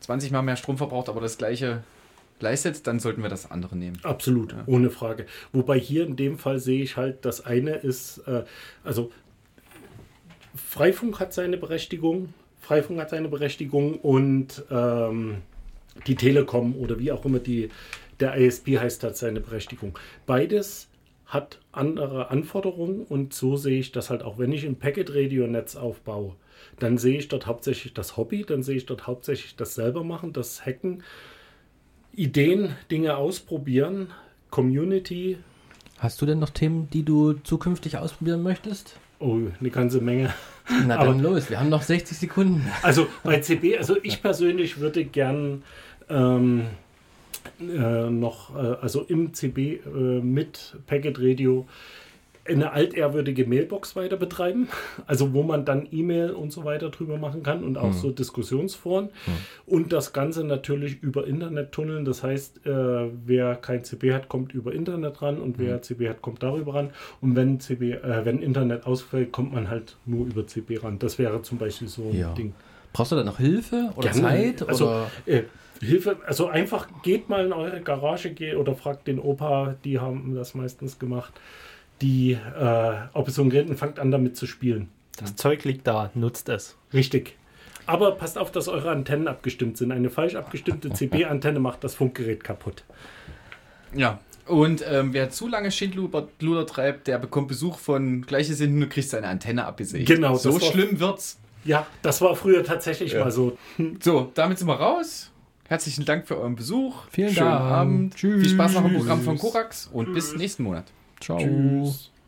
[0.00, 1.84] 20 mal mehr Strom verbraucht, aber das gleiche
[2.40, 4.00] leistet, dann sollten wir das andere nehmen.
[4.02, 5.26] Absolut, ohne Frage.
[5.52, 8.42] Wobei hier in dem Fall sehe ich halt, das eine ist, äh,
[8.82, 9.12] also
[10.56, 12.34] Freifunk hat seine Berechtigung,
[12.66, 15.36] Freifunk hat seine Berechtigung und ähm,
[16.08, 17.68] die Telekom oder wie auch immer die,
[18.18, 19.96] der ISP heißt, hat seine Berechtigung.
[20.26, 20.88] Beides
[21.26, 26.34] hat andere Anforderungen und so sehe ich das halt auch, wenn ich ein Packet-Radio-Netz aufbaue,
[26.80, 30.32] dann sehe ich dort hauptsächlich das Hobby, dann sehe ich dort hauptsächlich das selber machen,
[30.32, 31.04] das Hacken,
[32.16, 34.08] Ideen, Dinge ausprobieren,
[34.50, 35.38] Community,
[35.98, 38.98] Hast du denn noch Themen, die du zukünftig ausprobieren möchtest?
[39.18, 40.34] oh, eine ganze Menge.
[40.86, 42.66] Na Aber- dann los, wir haben noch 60 Sekunden.
[42.82, 45.62] Also bei CB, also ich persönlich würde gern
[46.08, 46.62] ähm,
[47.60, 49.88] äh, noch, äh, also im CB äh,
[50.20, 51.66] mit Packet Radio
[52.48, 54.68] eine altehrwürdige Mailbox weiter betreiben,
[55.06, 59.10] also wo man dann E-Mail und so weiter drüber machen kann und auch so Diskussionsforen
[59.66, 62.04] und das Ganze natürlich über Internet tunneln.
[62.04, 62.70] Das heißt, äh,
[63.24, 66.90] wer kein CB hat, kommt über Internet ran und wer CB hat, kommt darüber ran.
[67.20, 70.98] Und wenn CB, äh, wenn Internet ausfällt, kommt man halt nur über CB ran.
[70.98, 72.32] Das wäre zum Beispiel so ein Ja.
[72.34, 72.54] Ding.
[72.92, 74.22] Brauchst du da noch Hilfe oder Gerne.
[74.56, 74.68] Zeit?
[74.68, 75.10] Also, oder?
[75.26, 75.42] Äh,
[75.80, 80.34] Hilfe, also einfach geht mal in eure Garage geh, oder fragt den Opa, die haben
[80.34, 81.34] das meistens gemacht,
[82.02, 84.88] die, äh, ob es so ein Gerät und fangt an damit zu spielen.
[85.18, 86.76] Das Zeug liegt da, nutzt es.
[86.92, 87.36] Richtig.
[87.86, 89.92] Aber passt auf, dass eure Antennen abgestimmt sind.
[89.92, 92.84] Eine falsch abgestimmte CB-Antenne macht das Funkgerät kaputt.
[93.94, 94.18] Ja.
[94.46, 99.08] Und ähm, wer zu lange Schindluder Luder treibt, der bekommt Besuch von Gleichgesinnten und kriegt
[99.08, 100.06] seine Antenne abgesägt.
[100.06, 101.38] Genau, das So war- schlimm wird's.
[101.64, 103.24] Ja, das war früher tatsächlich Ja.
[103.24, 103.58] mal so.
[104.00, 105.32] So, damit sind wir raus.
[105.68, 107.04] Herzlichen Dank für euren Besuch.
[107.10, 107.60] Vielen Schönen Dank.
[107.60, 108.14] Abend.
[108.14, 108.40] Tschüss.
[108.42, 110.84] Viel Spaß noch im Programm von Korax und bis nächsten Monat.
[111.20, 111.38] Ciao.
[111.38, 112.10] Tschüss.